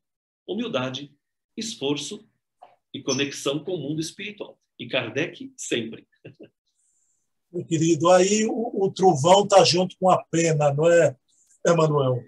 [0.46, 1.14] humildade,
[1.56, 2.28] esforço
[2.92, 4.60] e conexão com o mundo espiritual.
[4.78, 6.06] E Kardec sempre.
[7.52, 11.16] Meu querido, aí o, o trovão está junto com a pena, não é,
[11.64, 12.22] Emanuel?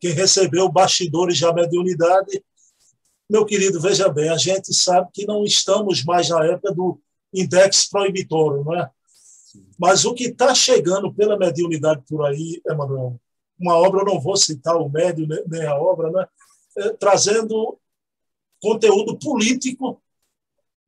[0.00, 2.42] Quem recebeu bastidores da mediunidade,
[3.28, 7.00] meu querido, veja bem, a gente sabe que não estamos mais na época do
[7.32, 8.90] index proibitório, não é?
[9.78, 13.20] Mas o que está chegando pela mediunidade por aí, Emanuel,
[13.58, 16.26] uma obra, eu não vou citar o médio nem a obra, né?
[16.78, 17.78] É, trazendo
[18.60, 20.00] conteúdo político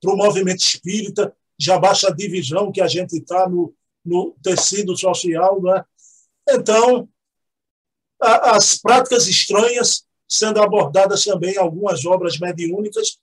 [0.01, 3.75] para o movimento espírita, já baixa a divisão que a gente está no,
[4.05, 5.61] no tecido social.
[5.63, 5.85] Né?
[6.51, 7.09] Então,
[8.21, 13.19] a, as práticas estranhas sendo abordadas também algumas obras mediúnicas.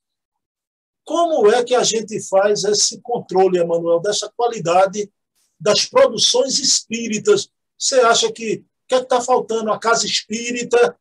[1.09, 5.11] Como é que a gente faz esse controle, Emanuel, dessa qualidade
[5.59, 7.49] das produções espíritas?
[7.75, 10.95] Você acha que o que é está faltando a casa espírita?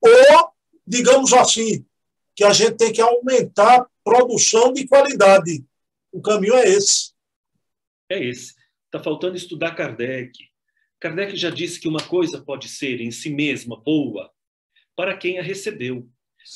[0.00, 0.48] Ou,
[0.86, 1.84] digamos assim,
[2.36, 5.64] que a gente tem que aumentar a produção de qualidade.
[6.12, 7.12] O caminho é esse.
[8.08, 8.54] É esse.
[8.84, 10.38] Está faltando estudar Kardec.
[11.00, 14.30] Kardec já disse que uma coisa pode ser em si mesma boa
[14.94, 16.08] para quem a recebeu,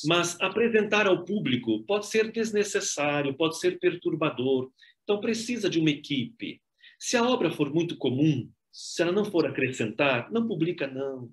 [0.04, 4.70] mas apresentar ao público pode ser desnecessário, pode ser perturbador.
[5.02, 6.60] Então precisa de uma equipe.
[6.98, 11.30] Se a obra for muito comum, se ela não for acrescentar, não publica não.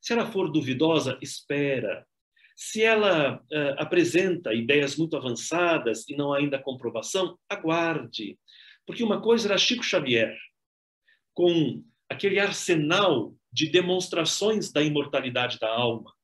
[0.00, 2.06] Se ela for duvidosa, espera.
[2.54, 8.38] Se ela uh, apresenta ideias muito avançadas e não há ainda comprovação, aguarde.
[8.86, 10.34] Porque uma coisa era Chico Xavier,
[11.34, 16.15] com aquele arsenal de demonstrações da imortalidade da alma,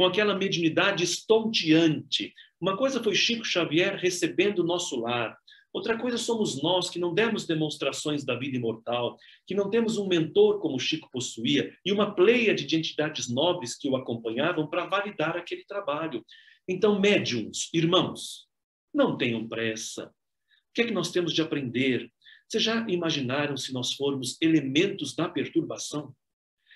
[0.00, 2.32] com aquela mediunidade estonteante.
[2.58, 5.36] Uma coisa foi Chico Xavier recebendo o nosso lar,
[5.72, 10.08] Outra coisa somos nós que não demos demonstrações da vida imortal, que não temos um
[10.08, 15.36] mentor como Chico possuía e uma pleia de entidades nobres que o acompanhavam para validar
[15.36, 16.24] aquele trabalho.
[16.66, 18.48] Então, médiums, irmãos,
[18.92, 20.06] não tenham pressa.
[20.06, 22.10] O que é que nós temos de aprender?
[22.48, 26.12] Vocês já imaginaram se nós formos elementos da perturbação?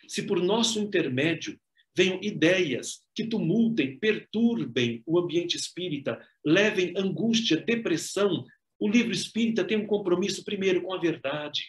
[0.07, 1.59] Se por nosso intermédio
[1.97, 8.45] venham ideias que tumultem, perturbem o ambiente espírita, levem angústia, depressão,
[8.79, 11.63] o livro espírita tem um compromisso, primeiro, com a verdade,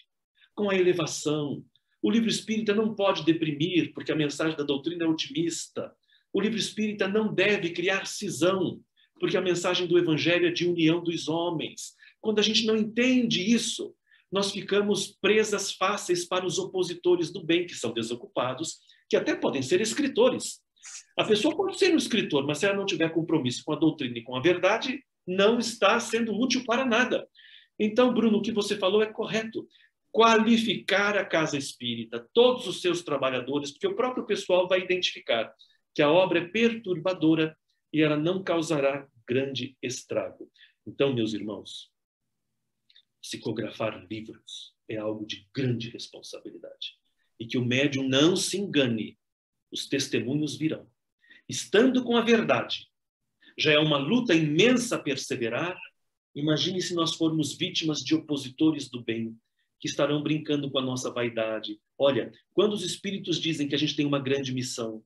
[0.54, 1.64] com a elevação.
[2.02, 5.94] O livro espírita não pode deprimir, porque a mensagem da doutrina é otimista.
[6.34, 8.82] O livro espírita não deve criar cisão,
[9.20, 11.94] porque a mensagem do evangelho é de união dos homens.
[12.20, 13.96] Quando a gente não entende isso,
[14.32, 19.62] nós ficamos presas fáceis para os opositores do bem, que são desocupados, que até podem
[19.62, 20.62] ser escritores.
[21.18, 24.18] A pessoa pode ser um escritor, mas se ela não tiver compromisso com a doutrina
[24.18, 27.28] e com a verdade, não está sendo útil para nada.
[27.80, 29.68] Então, Bruno, o que você falou é correto.
[30.12, 35.54] Qualificar a casa espírita, todos os seus trabalhadores, porque o próprio pessoal vai identificar
[35.94, 37.58] que a obra é perturbadora
[37.92, 40.50] e ela não causará grande estrago.
[40.86, 41.92] Então, meus irmãos,
[43.22, 46.98] psicografar livros é algo de grande responsabilidade.
[47.40, 49.18] E que o médium não se engane,
[49.72, 50.88] os testemunhos virão.
[51.48, 52.88] Estando com a verdade,
[53.58, 55.78] já é uma luta imensa perseverar.
[56.34, 59.36] Imagine se nós formos vítimas de opositores do bem,
[59.80, 61.80] que estarão brincando com a nossa vaidade.
[61.98, 65.04] Olha, quando os espíritos dizem que a gente tem uma grande missão,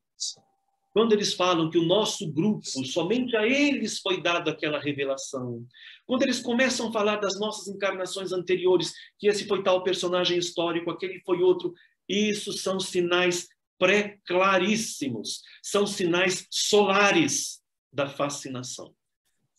[0.92, 5.66] quando eles falam que o nosso grupo, somente a eles foi dado aquela revelação,
[6.06, 10.90] quando eles começam a falar das nossas encarnações anteriores, que esse foi tal personagem histórico,
[10.90, 11.74] aquele foi outro,
[12.10, 13.48] isso são sinais
[13.78, 17.62] pré-claríssimos, são sinais solares
[17.94, 18.94] da fascinação.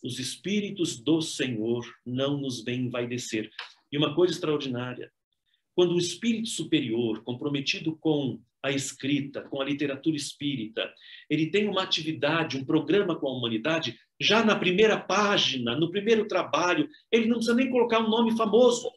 [0.02, 3.50] Os espíritos do Senhor não nos vêm envaidecer.
[3.92, 5.12] E uma coisa extraordinária,
[5.74, 10.92] quando o espírito superior, comprometido com a escrita, com a literatura espírita,
[11.28, 16.28] ele tem uma atividade, um programa com a humanidade, já na primeira página, no primeiro
[16.28, 18.90] trabalho, ele não precisa nem colocar um nome famoso.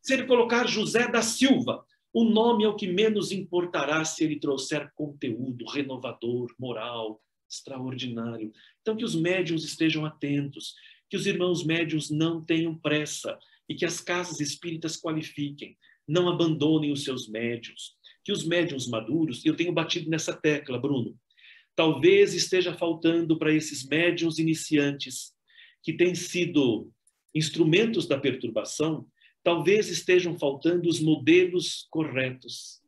[0.00, 4.40] Se ele colocar José da Silva, o nome é o que menos importará se ele
[4.40, 8.52] trouxer conteúdo renovador, moral, extraordinário.
[8.80, 10.74] Então, que os médiums estejam atentos,
[11.08, 13.38] que os irmãos médiums não tenham pressa
[13.68, 17.96] e que as casas espíritas qualifiquem, não abandonem os seus médiums.
[18.24, 21.16] Que os médiums maduros, eu tenho batido nessa tecla, Bruno,
[21.76, 25.32] talvez esteja faltando para esses médiums iniciantes
[25.82, 26.90] que têm sido
[27.34, 29.06] instrumentos da perturbação,
[29.42, 32.82] talvez estejam faltando os modelos corretos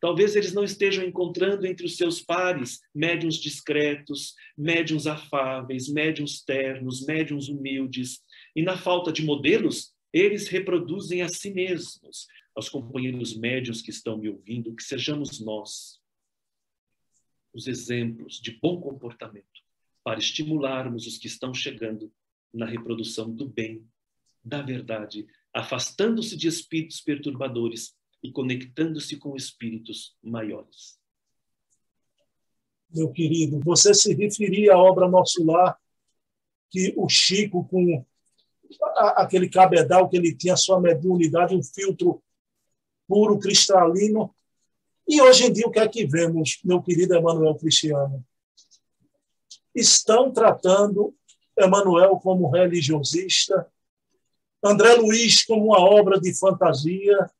[0.00, 7.04] Talvez eles não estejam encontrando entre os seus pares médiums discretos, médiums afáveis, médiums ternos,
[7.04, 8.22] médiums humildes.
[8.56, 12.26] E na falta de modelos, eles reproduzem a si mesmos.
[12.54, 16.00] Aos companheiros médios que estão me ouvindo, que sejamos nós
[17.52, 19.46] os exemplos de bom comportamento
[20.02, 22.12] para estimularmos os que estão chegando
[22.52, 23.84] na reprodução do bem,
[24.42, 30.98] da verdade, afastando-se de espíritos perturbadores e conectando-se com espíritos maiores.
[32.92, 35.78] Meu querido, você se referia à obra Nosso Lar,
[36.70, 38.04] que o Chico, com
[39.16, 42.22] aquele cabedal que ele tinha, sua mediunidade, um filtro
[43.06, 44.34] puro, cristalino.
[45.06, 48.24] E hoje em dia, o que é que vemos, meu querido Emanuel Cristiano?
[49.74, 51.14] Estão tratando
[51.56, 53.66] Emanuel como religiosista,
[54.62, 57.30] André Luiz como uma obra de fantasia,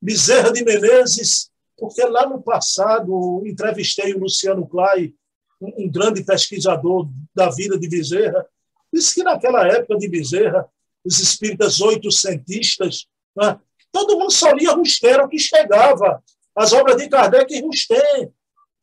[0.00, 5.14] Bezerra de Menezes, porque lá no passado entrevistei o Luciano Clay,
[5.60, 8.46] um, grande pesquisador da vida de Bezerra,
[8.92, 10.68] disse que naquela época de Bezerra,
[11.04, 13.58] os espíritas oitocentistas, né,
[13.90, 16.22] todo mundo só lia Rustero que chegava,
[16.54, 18.32] as obras de Kardec e Rustem.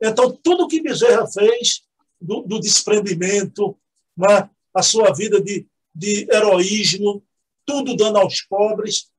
[0.02, 1.84] Então, tudo que Bezerra fez,
[2.20, 3.78] do, do desprendimento,
[4.18, 7.24] né, a sua vida de, de heroísmo,
[7.66, 9.10] tudo dando aos pobres,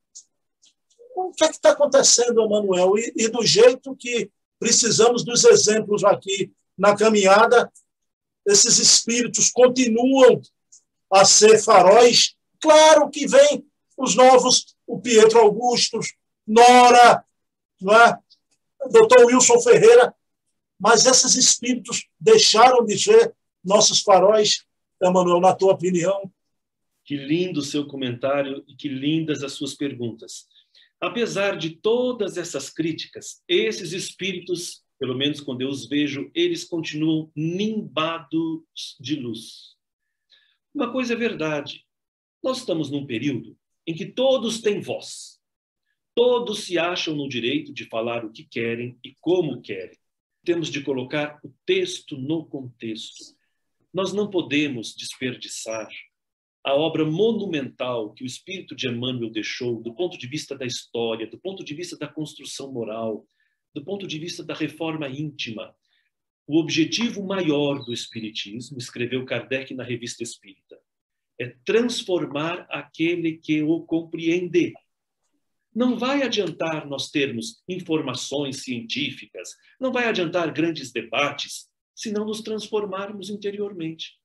[1.15, 2.99] o que é está acontecendo, Emanuel?
[2.99, 7.71] E, e do jeito que precisamos dos exemplos aqui na caminhada,
[8.47, 10.41] esses espíritos continuam
[11.13, 12.35] a ser faróis.
[12.61, 13.65] Claro que vem
[13.97, 16.01] os novos, o Pietro Augusto,
[16.47, 17.25] Nora,
[17.81, 18.19] não é?
[18.91, 20.15] doutor Wilson Ferreira,
[20.79, 24.65] mas esses espíritos deixaram de ser nossos faróis,
[25.01, 26.31] Emanuel, na tua opinião?
[27.05, 30.47] Que lindo o seu comentário e que lindas as suas perguntas.
[31.01, 37.31] Apesar de todas essas críticas, esses espíritos, pelo menos quando eu os vejo, eles continuam
[37.35, 39.77] nimbados de luz.
[40.73, 41.85] Uma coisa é verdade:
[42.43, 45.41] nós estamos num período em que todos têm voz.
[46.15, 49.99] Todos se acham no direito de falar o que querem e como querem.
[50.45, 53.35] Temos de colocar o texto no contexto.
[53.93, 55.89] Nós não podemos desperdiçar
[56.65, 61.27] a obra monumental que o espírito de Emmanuel deixou, do ponto de vista da história,
[61.27, 63.27] do ponto de vista da construção moral,
[63.75, 65.75] do ponto de vista da reforma íntima.
[66.47, 70.79] O objetivo maior do Espiritismo, escreveu Kardec na Revista Espírita,
[71.39, 74.73] é transformar aquele que o compreende.
[75.75, 82.41] Não vai adiantar nós termos informações científicas, não vai adiantar grandes debates, se não nos
[82.41, 84.22] transformarmos interiormente.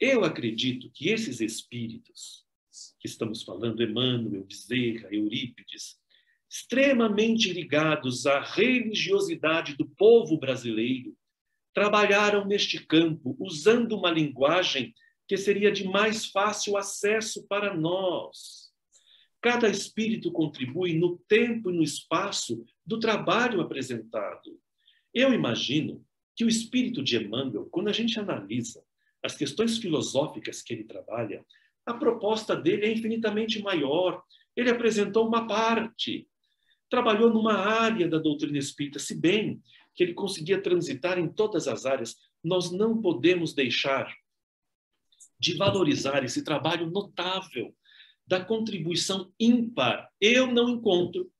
[0.00, 2.46] Eu acredito que esses espíritos
[2.98, 6.00] que estamos falando, Emmanuel, Bezerra, Eurípides,
[6.48, 11.14] extremamente ligados à religiosidade do povo brasileiro,
[11.74, 14.94] trabalharam neste campo usando uma linguagem
[15.28, 18.70] que seria de mais fácil acesso para nós.
[19.42, 24.58] Cada espírito contribui no tempo e no espaço do trabalho apresentado.
[25.12, 26.02] Eu imagino
[26.34, 28.82] que o espírito de Emmanuel, quando a gente analisa
[29.22, 31.44] as questões filosóficas que ele trabalha,
[31.86, 34.22] a proposta dele é infinitamente maior.
[34.56, 36.28] Ele apresentou uma parte,
[36.88, 39.62] trabalhou numa área da doutrina espírita, se bem
[39.94, 42.16] que ele conseguia transitar em todas as áreas.
[42.42, 44.14] Nós não podemos deixar
[45.38, 47.74] de valorizar esse trabalho notável
[48.26, 50.08] da contribuição ímpar.
[50.20, 51.30] Eu não encontro,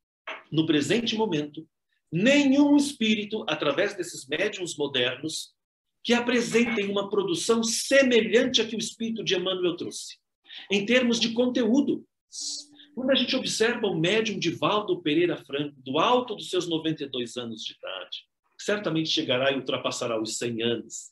[0.50, 1.66] no presente momento,
[2.10, 5.54] nenhum espírito, através desses médiums modernos,
[6.02, 10.16] que apresentem uma produção semelhante à que o espírito de Emmanuel trouxe,
[10.70, 12.04] em termos de conteúdo.
[12.94, 17.36] Quando a gente observa o médium de Valdo Pereira Franco, do alto dos seus 92
[17.36, 18.24] anos de idade,
[18.58, 21.10] certamente chegará e ultrapassará os 100 anos,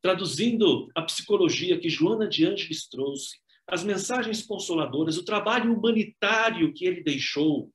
[0.00, 6.84] traduzindo a psicologia que Joana de Ângeles trouxe, as mensagens consoladoras, o trabalho humanitário que
[6.84, 7.72] ele deixou,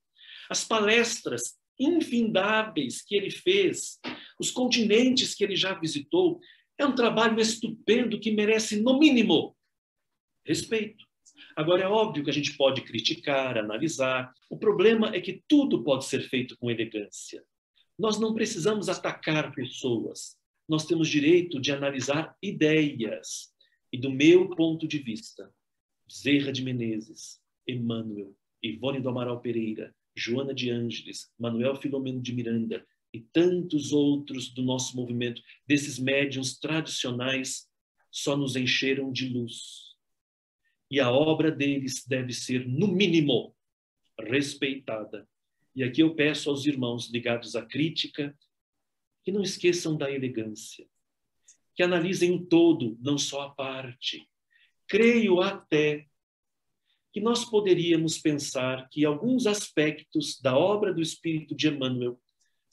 [0.50, 4.00] as palestras infindáveis que ele fez,
[4.40, 6.40] os continentes que ele já visitou.
[6.78, 9.56] É um trabalho estupendo que merece, no mínimo,
[10.46, 11.06] respeito.
[11.56, 14.32] Agora, é óbvio que a gente pode criticar, analisar.
[14.50, 17.44] O problema é que tudo pode ser feito com elegância.
[17.98, 20.38] Nós não precisamos atacar pessoas.
[20.70, 23.52] Nós temos direito de analisar ideias.
[23.92, 25.52] E, do meu ponto de vista,
[26.12, 32.86] Zerra de Menezes, Emmanuel, Ivone do Amaral Pereira, Joana de Ângeles, Manuel Filomeno de Miranda
[33.14, 37.68] e tantos outros do nosso movimento, desses médiums tradicionais,
[38.12, 39.96] só nos encheram de luz.
[40.90, 43.56] E a obra deles deve ser, no mínimo,
[44.20, 45.28] respeitada.
[45.76, 48.36] E aqui eu peço aos irmãos ligados à crítica
[49.24, 50.88] que não esqueçam da elegância,
[51.76, 54.28] que analisem o todo, não só a parte.
[54.88, 56.08] Creio até
[57.18, 62.22] que nós poderíamos pensar que alguns aspectos da obra do Espírito de Emmanuel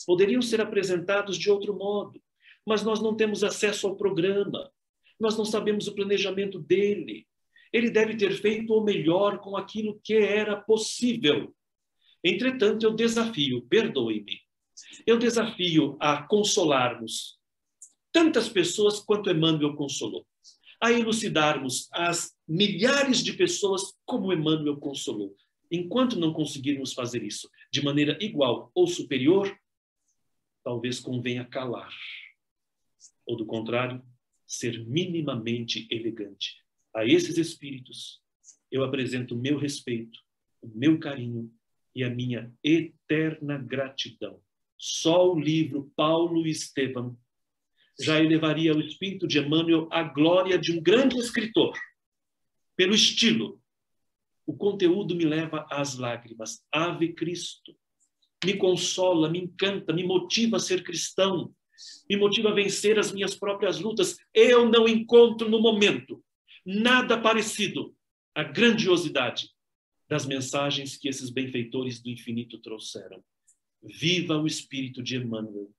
[0.07, 2.21] poderiam ser apresentados de outro modo,
[2.66, 4.71] mas nós não temos acesso ao programa,
[5.19, 7.27] nós não sabemos o planejamento dele.
[7.73, 11.55] Ele deve ter feito o melhor com aquilo que era possível.
[12.23, 14.41] Entretanto, eu desafio, perdoe-me,
[15.07, 17.39] eu desafio a consolarmos
[18.12, 20.27] tantas pessoas quanto Emmanuel consolou
[20.83, 25.37] a elucidarmos as milhares de pessoas como Emmanuel consolou.
[25.71, 29.53] Enquanto não conseguirmos fazer isso de maneira igual ou superior,
[30.62, 31.93] talvez convenha calar.
[33.27, 34.03] Ou, do contrário,
[34.47, 36.62] ser minimamente elegante.
[36.95, 38.23] A esses espíritos,
[38.71, 40.19] eu apresento o meu respeito,
[40.62, 41.53] o meu carinho
[41.95, 44.41] e a minha eterna gratidão.
[44.77, 47.16] Só o livro Paulo e Estevam
[48.01, 51.79] já elevaria o espírito de Emmanuel à glória de um grande escritor,
[52.76, 53.60] pelo estilo.
[54.46, 56.64] O conteúdo me leva às lágrimas.
[56.70, 57.74] Ave Cristo.
[58.44, 61.55] Me consola, me encanta, me motiva a ser cristão,
[62.09, 64.18] me motiva a vencer as minhas próprias lutas.
[64.34, 66.22] Eu não encontro no momento
[66.64, 67.94] nada parecido
[68.34, 69.51] à grandiosidade
[70.09, 73.22] das mensagens que esses benfeitores do infinito trouxeram.
[73.82, 75.70] Viva o espírito de Emmanuel,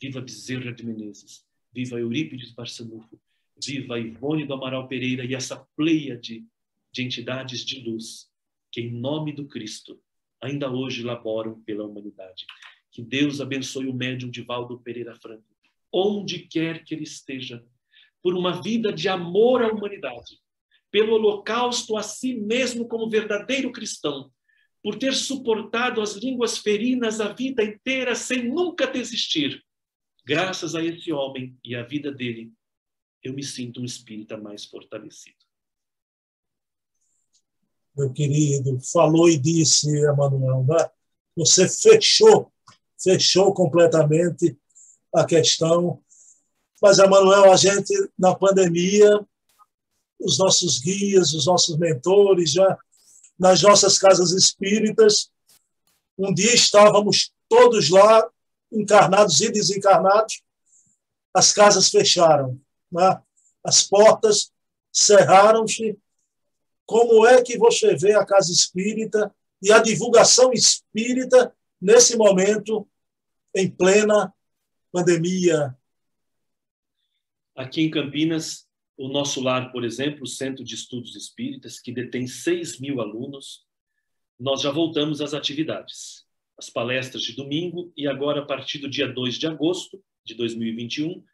[0.00, 3.19] viva Bezerra de Menezes, viva Eurípides Barçanufo,
[3.64, 6.44] viva Ivone do Amaral Pereira e essa pleia de,
[6.92, 8.28] de entidades de luz
[8.72, 10.00] que, em nome do Cristo,
[10.40, 12.46] ainda hoje laboram pela humanidade.
[12.90, 15.44] Que Deus abençoe o médium de Valdo Pereira Franco,
[15.92, 17.64] onde quer que ele esteja,
[18.22, 20.38] por uma vida de amor à humanidade,
[20.90, 24.30] pelo holocausto a si mesmo como verdadeiro cristão,
[24.82, 29.62] por ter suportado as línguas ferinas a vida inteira sem nunca desistir
[30.24, 32.52] Graças a esse homem e à vida dele,
[33.22, 35.36] eu me sinto um espírita mais fortalecido.
[37.96, 40.90] Meu querido, falou e disse, Emanuel, né?
[41.36, 42.52] você fechou,
[43.02, 44.56] fechou completamente
[45.14, 46.02] a questão.
[46.80, 49.20] Mas, Emanuel, a gente, na pandemia,
[50.18, 52.78] os nossos guias, os nossos mentores, já
[53.38, 55.30] nas nossas casas espíritas,
[56.18, 58.28] um dia estávamos todos lá
[58.70, 60.42] encarnados e desencarnados,
[61.34, 62.60] as casas fecharam?
[63.64, 64.52] As portas
[64.92, 65.98] cerraram-se.
[66.86, 72.88] Como é que você vê a casa espírita e a divulgação espírita nesse momento,
[73.54, 74.34] em plena
[74.90, 75.76] pandemia?
[77.54, 82.26] Aqui em Campinas, o nosso lar, por exemplo, o Centro de Estudos Espíritas, que detém
[82.26, 83.64] 6 mil alunos,
[84.38, 86.28] nós já voltamos às atividades
[86.60, 91.24] as palestras de domingo e agora, a partir do dia 2 de agosto de 2021,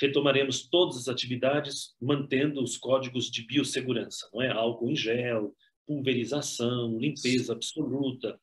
[0.00, 4.50] retomaremos todas as atividades mantendo os códigos de biossegurança, não é?
[4.50, 5.54] Álcool em gel,
[5.86, 8.40] pulverização, limpeza absoluta.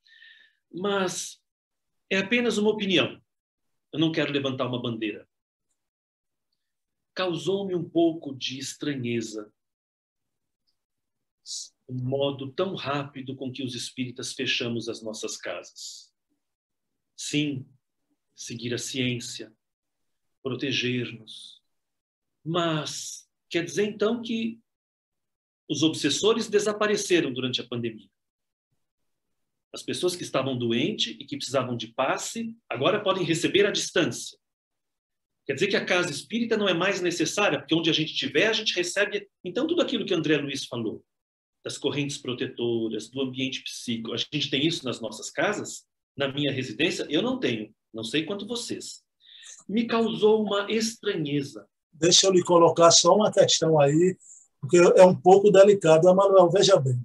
[0.72, 1.42] Mas
[2.10, 3.20] é apenas uma opinião.
[3.92, 5.28] Eu não quero levantar uma bandeira.
[7.16, 9.52] Causou-me um pouco de estranheza
[11.88, 16.14] o modo tão rápido com que os espíritas fechamos as nossas casas.
[17.16, 17.66] Sim,
[18.36, 19.52] seguir a ciência,
[20.48, 21.62] proteger-nos.
[22.44, 24.60] Mas quer dizer então que
[25.70, 28.10] os obsessores desapareceram durante a pandemia.
[29.74, 34.38] As pessoas que estavam doentes e que precisavam de passe agora podem receber à distância.
[35.46, 38.48] Quer dizer que a casa espírita não é mais necessária, porque onde a gente estiver,
[38.48, 39.30] a gente recebe.
[39.44, 41.04] Então, tudo aquilo que André Luiz falou,
[41.64, 45.86] das correntes protetoras, do ambiente psíquico, a gente tem isso nas nossas casas?
[46.18, 49.04] na minha residência, eu não tenho, não sei quanto vocês.
[49.68, 51.68] Me causou uma estranheza.
[51.92, 54.18] Deixa eu lhe colocar só uma questão aí,
[54.62, 56.08] porque é um pouco delicado.
[56.08, 57.00] Emanuel, veja bem,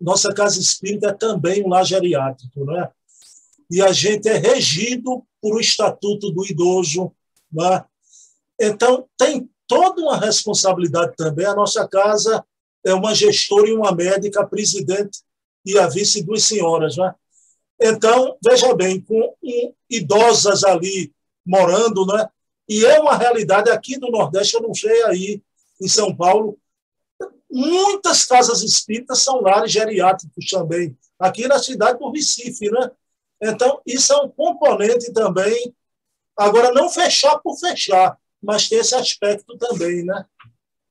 [0.00, 2.90] nossa casa espírita é também um lar geriátrico, não é?
[3.70, 7.12] E a gente é regido por o Estatuto do Idoso,
[7.50, 7.84] não é?
[8.60, 11.46] Então, tem toda uma responsabilidade também.
[11.46, 12.44] A nossa casa
[12.84, 15.20] é uma gestora e uma médica, presidente
[15.64, 17.14] e a vice duas senhoras, não é?
[17.80, 19.34] Então, veja bem, com
[19.88, 21.12] idosas ali
[21.44, 22.28] morando, né?
[22.68, 25.42] E é uma realidade aqui no Nordeste, eu não sei aí
[25.80, 26.58] em São Paulo,
[27.50, 32.90] muitas casas espíritas são lares geriátricos também, aqui na cidade do Recife, né?
[33.42, 35.74] Então, isso é um componente também.
[36.36, 40.24] Agora, não fechar por fechar, mas ter esse aspecto também, né?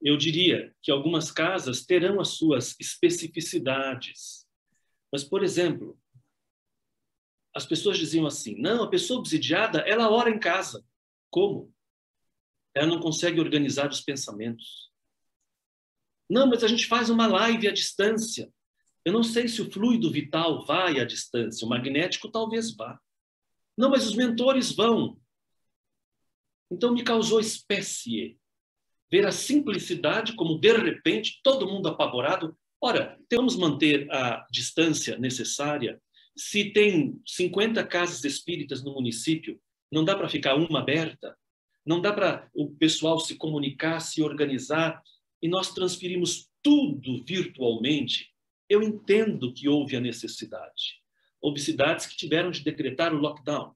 [0.02, 4.46] Eu diria que algumas casas terão as suas especificidades.
[5.12, 5.98] Mas, por exemplo,
[7.54, 10.84] as pessoas diziam assim: não, a pessoa obsidiada, ela ora em casa.
[11.30, 11.74] Como?
[12.74, 14.90] Ela não consegue organizar os pensamentos.
[16.30, 18.52] Não, mas a gente faz uma live à distância.
[19.04, 23.00] Eu não sei se o fluido vital vai à distância, o magnético talvez vá.
[23.78, 25.20] Não, mas os mentores vão.
[26.70, 28.38] Então me causou espécie
[29.12, 32.58] ver a simplicidade como de repente todo mundo apavorado.
[32.80, 36.02] Ora, temos manter a distância necessária
[36.42, 39.62] se tem 50 casas espíritas no município,
[39.92, 41.38] não dá para ficar uma aberta?
[41.86, 45.02] Não dá para o pessoal se comunicar, se organizar?
[45.40, 48.32] E nós transferimos tudo virtualmente.
[48.68, 51.00] Eu entendo que houve a necessidade.
[51.40, 53.76] Houve cidades que tiveram de decretar o lockdown.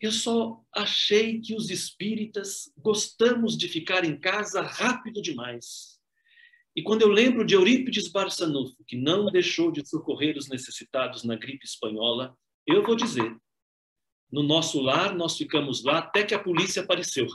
[0.00, 5.89] Eu só achei que os espíritas gostamos de ficar em casa rápido demais.
[6.80, 11.36] E quando eu lembro de Eurípides Barçanufo, que não deixou de socorrer os necessitados na
[11.36, 12.34] gripe espanhola,
[12.66, 13.36] eu vou dizer,
[14.32, 17.26] no nosso lar nós ficamos lá até que a polícia apareceu.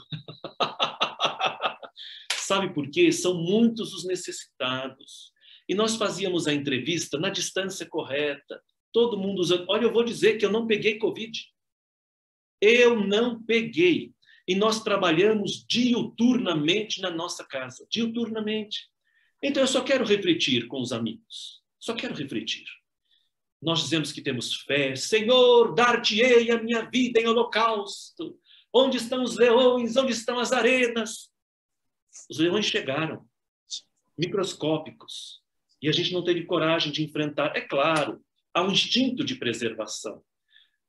[2.34, 3.12] Sabe por quê?
[3.12, 5.30] São muitos os necessitados.
[5.68, 8.60] E nós fazíamos a entrevista na distância correta,
[8.92, 9.64] todo mundo usando.
[9.68, 11.40] Olha, eu vou dizer que eu não peguei Covid.
[12.60, 14.12] Eu não peguei.
[14.48, 18.90] E nós trabalhamos diuturnamente na nossa casa diuturnamente.
[19.42, 21.62] Então, eu só quero refletir com os amigos.
[21.78, 22.64] Só quero refletir.
[23.60, 24.94] Nós dizemos que temos fé.
[24.94, 28.38] Senhor, dar-te-ei a minha vida em holocausto.
[28.72, 29.96] Onde estão os leões?
[29.96, 31.30] Onde estão as arenas?
[32.30, 33.26] Os leões chegaram,
[34.16, 35.42] microscópicos,
[35.82, 37.54] e a gente não teve coragem de enfrentar.
[37.54, 40.22] É claro, há um instinto de preservação.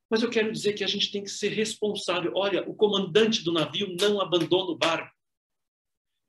[0.10, 2.32] Mas eu quero dizer que a gente tem que ser responsável.
[2.34, 5.14] Olha, o comandante do navio não abandona o barco.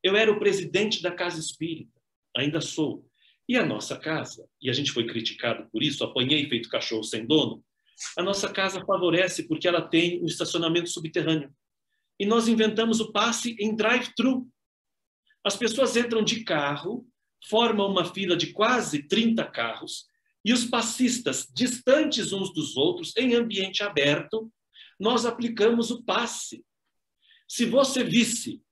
[0.02, 1.97] Eu era o presidente da casa espírita
[2.38, 3.04] ainda sou.
[3.48, 7.26] E a nossa casa, e a gente foi criticado por isso, apanhei feito cachorro sem
[7.26, 7.64] dono,
[8.16, 11.52] a nossa casa favorece porque ela tem um estacionamento subterrâneo.
[12.18, 14.46] E nós inventamos o passe em drive-thru.
[15.42, 17.06] As pessoas entram de carro,
[17.48, 20.06] formam uma fila de quase 30 carros,
[20.44, 24.50] e os passistas, distantes uns dos outros, em ambiente aberto,
[24.98, 26.64] nós aplicamos o passe.
[27.48, 28.62] Se você visse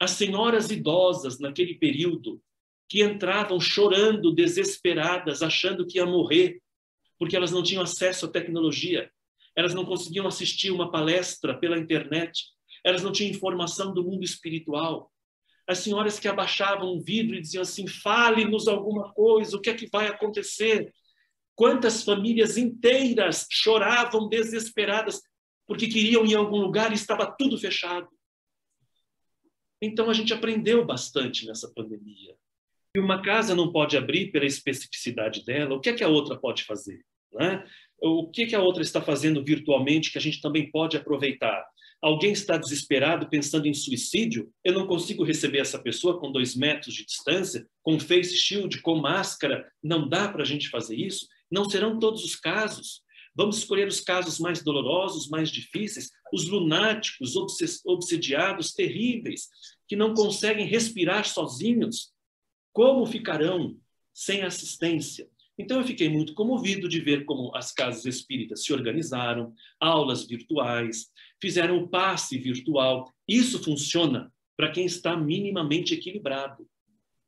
[0.00, 2.42] as senhoras idosas naquele período
[2.88, 6.60] que entravam chorando, desesperadas, achando que ia morrer,
[7.18, 9.10] porque elas não tinham acesso à tecnologia,
[9.56, 12.44] elas não conseguiam assistir uma palestra pela internet,
[12.84, 15.10] elas não tinham informação do mundo espiritual.
[15.66, 19.74] As senhoras que abaixavam o vidro e diziam assim: fale-nos alguma coisa, o que é
[19.74, 20.92] que vai acontecer?
[21.54, 25.22] Quantas famílias inteiras choravam desesperadas
[25.66, 28.08] porque queriam ir a algum lugar e estava tudo fechado.
[29.80, 32.36] Então a gente aprendeu bastante nessa pandemia.
[32.96, 36.38] E uma casa não pode abrir pela especificidade dela, o que é que a outra
[36.38, 37.04] pode fazer?
[37.32, 37.64] Né?
[38.00, 41.64] O que, é que a outra está fazendo virtualmente que a gente também pode aproveitar?
[42.00, 44.52] Alguém está desesperado pensando em suicídio?
[44.62, 48.96] Eu não consigo receber essa pessoa com dois metros de distância, com face shield, com
[48.96, 49.66] máscara.
[49.82, 51.26] Não dá para a gente fazer isso?
[51.50, 53.02] Não serão todos os casos.
[53.34, 57.34] Vamos escolher os casos mais dolorosos, mais difíceis, os lunáticos,
[57.84, 59.48] obsediados, terríveis,
[59.88, 62.13] que não conseguem respirar sozinhos,
[62.74, 63.78] como ficarão
[64.12, 65.30] sem assistência?
[65.56, 71.06] Então, eu fiquei muito comovido de ver como as casas espíritas se organizaram, aulas virtuais,
[71.40, 73.08] fizeram o passe virtual.
[73.28, 76.68] Isso funciona para quem está minimamente equilibrado.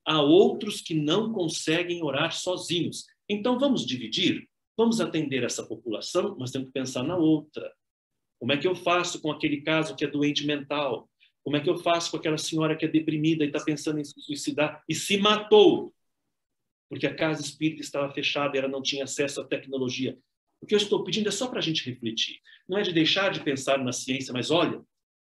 [0.05, 3.05] Há outros que não conseguem orar sozinhos.
[3.29, 4.49] Então, vamos dividir?
[4.77, 7.73] Vamos atender essa população, mas temos que pensar na outra.
[8.41, 11.09] Como é que eu faço com aquele caso que é doente mental?
[11.47, 14.05] Como é que eu faço com aquela senhora que é deprimida e está pensando em
[14.05, 15.95] se suicidar e se matou?
[16.91, 20.19] Porque a casa espírita estava fechada e ela não tinha acesso à tecnologia.
[20.61, 22.41] O que eu estou pedindo é só para a gente refletir.
[22.69, 24.83] Não é de deixar de pensar na ciência, mas olha,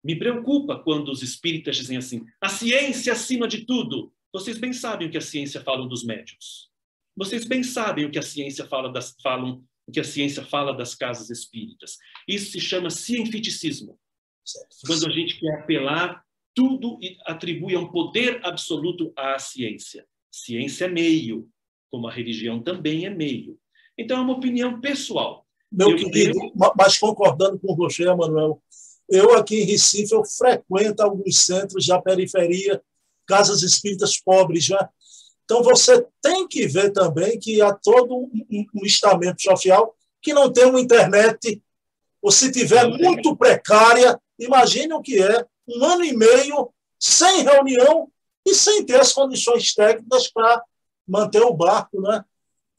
[0.01, 4.13] me preocupa quando os espíritas dizem assim: a ciência acima de tudo.
[4.31, 6.71] Vocês bem sabem o que a ciência fala dos médios.
[7.13, 10.71] Vocês bem sabem o que a ciência fala das, falam, o que a ciência fala
[10.71, 11.97] das casas espíritas.
[12.25, 13.99] Isso se chama cientificismo.
[14.85, 20.07] Quando a gente quer apelar tudo atribui um poder absoluto à ciência.
[20.31, 21.47] Ciência é meio,
[21.91, 23.59] como a religião também é meio.
[23.97, 25.45] Então, é uma opinião pessoal.
[25.69, 26.53] Meu eu querido, tenho...
[26.77, 28.61] mas concordando com você, Manuel,
[29.09, 32.81] eu aqui em Recife, eu frequento alguns centros da periferia,
[33.25, 34.89] casas espíritas pobres, já.
[35.43, 40.51] Então, você tem que ver também que há todo um, um estamento social que não
[40.51, 41.61] tem uma internet,
[42.21, 48.09] ou se tiver muito precária, Imagine o que é um ano e meio sem reunião
[48.45, 50.63] e sem ter as condições técnicas para
[51.07, 52.23] manter o barco, né?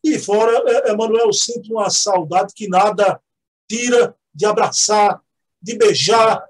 [0.02, 3.20] E fora, é, Emanuel, sinto uma saudade que nada
[3.68, 5.20] tira de abraçar,
[5.60, 6.46] de beijar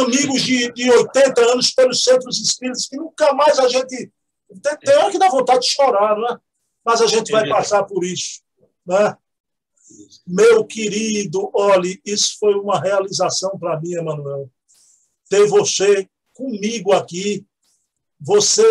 [0.00, 4.12] amigos de, de 80 anos pelos centros espíritas que nunca mais a gente
[4.62, 6.38] tem, tem hora que dá vontade de chorar, né?
[6.84, 8.42] Mas a gente vai passar por isso,
[8.86, 9.16] né?
[10.26, 14.50] Meu querido, olhe, isso foi uma realização para mim, Emanuel.
[15.28, 17.46] Ter você comigo aqui.
[18.20, 18.64] Você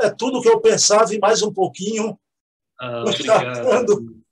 [0.00, 2.18] é tudo que eu pensava e mais um pouquinho.
[2.78, 4.22] Ah, obrigado.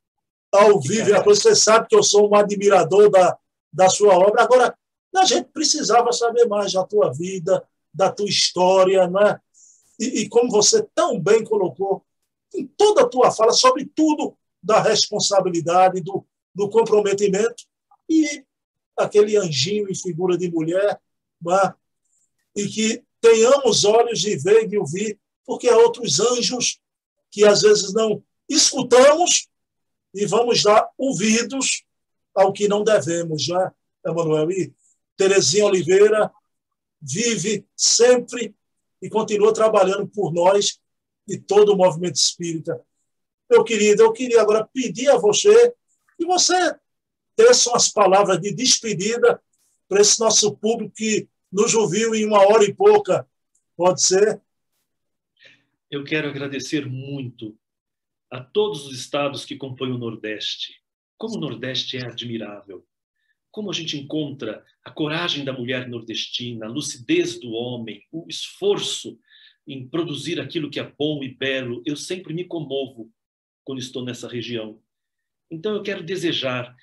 [0.53, 3.37] Ao vivo, você sabe que eu sou um admirador da,
[3.73, 4.43] da sua obra.
[4.43, 4.79] Agora,
[5.15, 9.41] a gente precisava saber mais da tua vida, da tua história, né?
[9.99, 12.05] E, e como você tão bem colocou
[12.55, 14.37] em toda a tua fala, sobre tudo
[14.67, 17.65] da responsabilidade, do, do comprometimento
[18.09, 18.45] e
[18.97, 21.01] aquele anjinho em figura de mulher,
[21.49, 21.75] é?
[22.57, 26.81] e que tenhamos olhos de ver e ouvir, porque há outros anjos
[27.31, 29.47] que às vezes não escutamos
[30.13, 31.85] e vamos dar ouvidos
[32.35, 33.73] ao que não devemos, não é,
[34.05, 34.51] Emanuel?
[34.51, 34.75] E
[35.17, 36.33] Terezinha Oliveira
[37.01, 38.53] vive sempre
[39.01, 40.81] e continua trabalhando por nós
[41.29, 42.83] e todo o movimento espírita.
[43.49, 45.73] Meu querido, eu queria agora pedir a você
[46.17, 46.75] que você
[47.37, 49.41] desse umas palavras de despedida
[49.89, 53.29] para esse nosso público que nos ouviu em uma hora e pouca.
[53.77, 54.41] Pode ser?
[55.91, 57.57] Eu quero agradecer muito
[58.31, 60.83] a todos os estados que compõem o Nordeste.
[61.17, 62.85] Como o Nordeste é admirável.
[63.53, 69.19] Como a gente encontra a coragem da mulher nordestina, a lucidez do homem, o esforço
[69.67, 71.83] em produzir aquilo que é bom e belo.
[71.87, 73.11] Eu sempre me comovo
[73.67, 74.81] quando estou nessa região.
[75.51, 76.75] Então eu quero desejar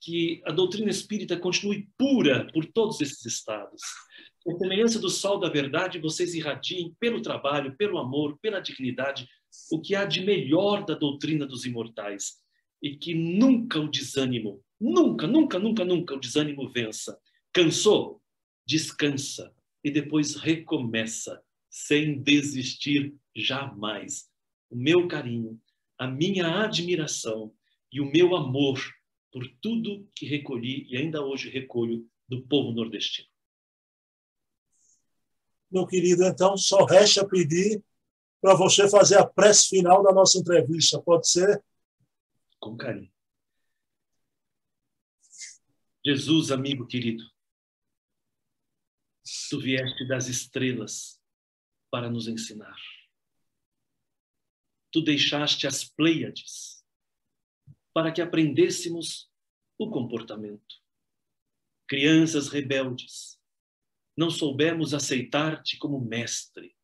[0.00, 3.82] que a doutrina espírita continue pura por todos esses estados.
[4.46, 9.28] A semelhança do sol da verdade, vocês irradiem pelo trabalho, pelo amor, pela dignidade,
[9.72, 12.36] o que há de melhor da doutrina dos imortais.
[12.80, 17.18] E que nunca o desânimo, nunca, nunca, nunca, nunca o desânimo vença.
[17.52, 18.22] Cansou?
[18.66, 19.52] Descansa
[19.82, 24.28] e depois recomeça, sem desistir jamais.
[24.70, 25.58] O meu carinho,
[25.98, 27.54] a minha admiração
[27.92, 28.78] e o meu amor
[29.32, 33.28] por tudo que recolhi e ainda hoje recolho do povo nordestino.
[35.70, 37.82] Meu querido, então só resta pedir
[38.40, 41.62] para você fazer a prece final da nossa entrevista, pode ser?
[42.60, 43.12] Com carinho.
[46.04, 47.24] Jesus, amigo querido,
[49.50, 51.20] tu vieste das estrelas
[51.90, 52.76] para nos ensinar.
[54.96, 56.82] Tu deixaste as Pleiades
[57.92, 59.30] para que aprendêssemos
[59.78, 60.74] o comportamento.
[61.86, 63.38] Crianças rebeldes,
[64.16, 66.74] não soubemos aceitar-te como mestre,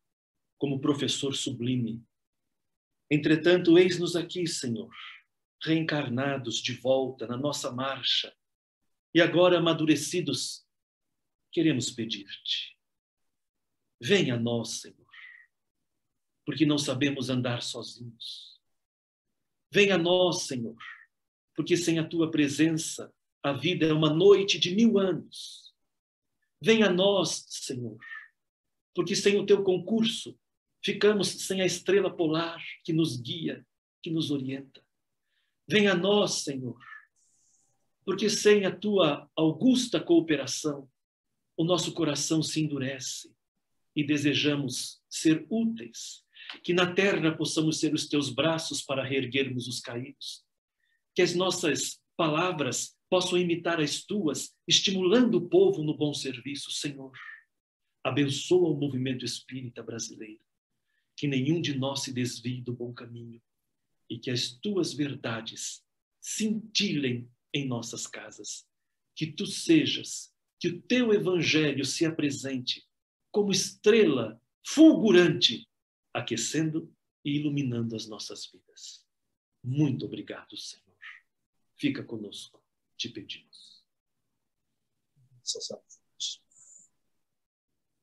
[0.59, 2.05] como professor sublime.
[3.09, 4.93] Entretanto, eis-nos aqui, Senhor,
[5.63, 8.31] reencarnados de volta na nossa marcha,
[9.11, 10.63] e agora amadurecidos,
[11.51, 12.77] queremos pedir-te.
[13.99, 15.02] Venha a nós, Senhor,
[16.45, 18.59] porque não sabemos andar sozinhos.
[19.71, 20.77] Venha a nós, Senhor,
[21.55, 25.73] porque sem a tua presença a vida é uma noite de mil anos.
[26.61, 27.97] Venha a nós, Senhor,
[28.95, 30.37] porque sem o teu concurso
[30.81, 33.65] ficamos sem a estrela polar que nos guia,
[34.01, 34.81] que nos orienta.
[35.67, 36.77] Venha a nós, Senhor,
[38.05, 40.89] porque sem a tua augusta cooperação,
[41.55, 43.33] o nosso coração se endurece
[43.95, 46.22] e desejamos ser úteis,
[46.63, 50.43] que na terra possamos ser os teus braços para reerguermos os caídos,
[51.15, 57.11] que as nossas palavras possam imitar as tuas, estimulando o povo no bom serviço, Senhor.
[58.03, 60.41] Abençoa o movimento espírita brasileiro,
[61.15, 63.41] que nenhum de nós se desvie do bom caminho
[64.09, 65.83] e que as tuas verdades
[66.19, 68.65] cintilem em nossas casas.
[69.15, 72.83] Que tu sejas, que o teu evangelho se apresente
[73.31, 75.67] como estrela fulgurante,
[76.13, 76.93] aquecendo
[77.25, 79.05] e iluminando as nossas vidas.
[79.63, 80.83] Muito obrigado, Senhor.
[81.75, 82.61] Fica conosco,
[82.97, 83.83] te pedimos.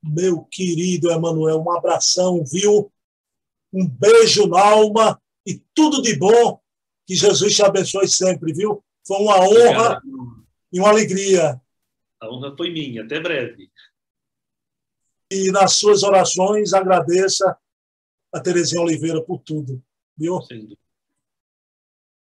[0.03, 2.93] Meu querido Emanuel, um abração, viu?
[3.73, 6.61] Um beijo na alma e tudo de bom.
[7.07, 8.85] Que Jesus te abençoe sempre, viu?
[9.07, 10.47] Foi uma honra Obrigado.
[10.73, 11.61] e uma alegria.
[12.21, 13.05] A honra foi minha.
[13.05, 13.71] Até breve.
[15.31, 17.57] E nas suas orações, agradeça
[18.33, 19.83] a Terezinha Oliveira por tudo,
[20.17, 20.39] viu?
[20.49, 20.77] Dúvida.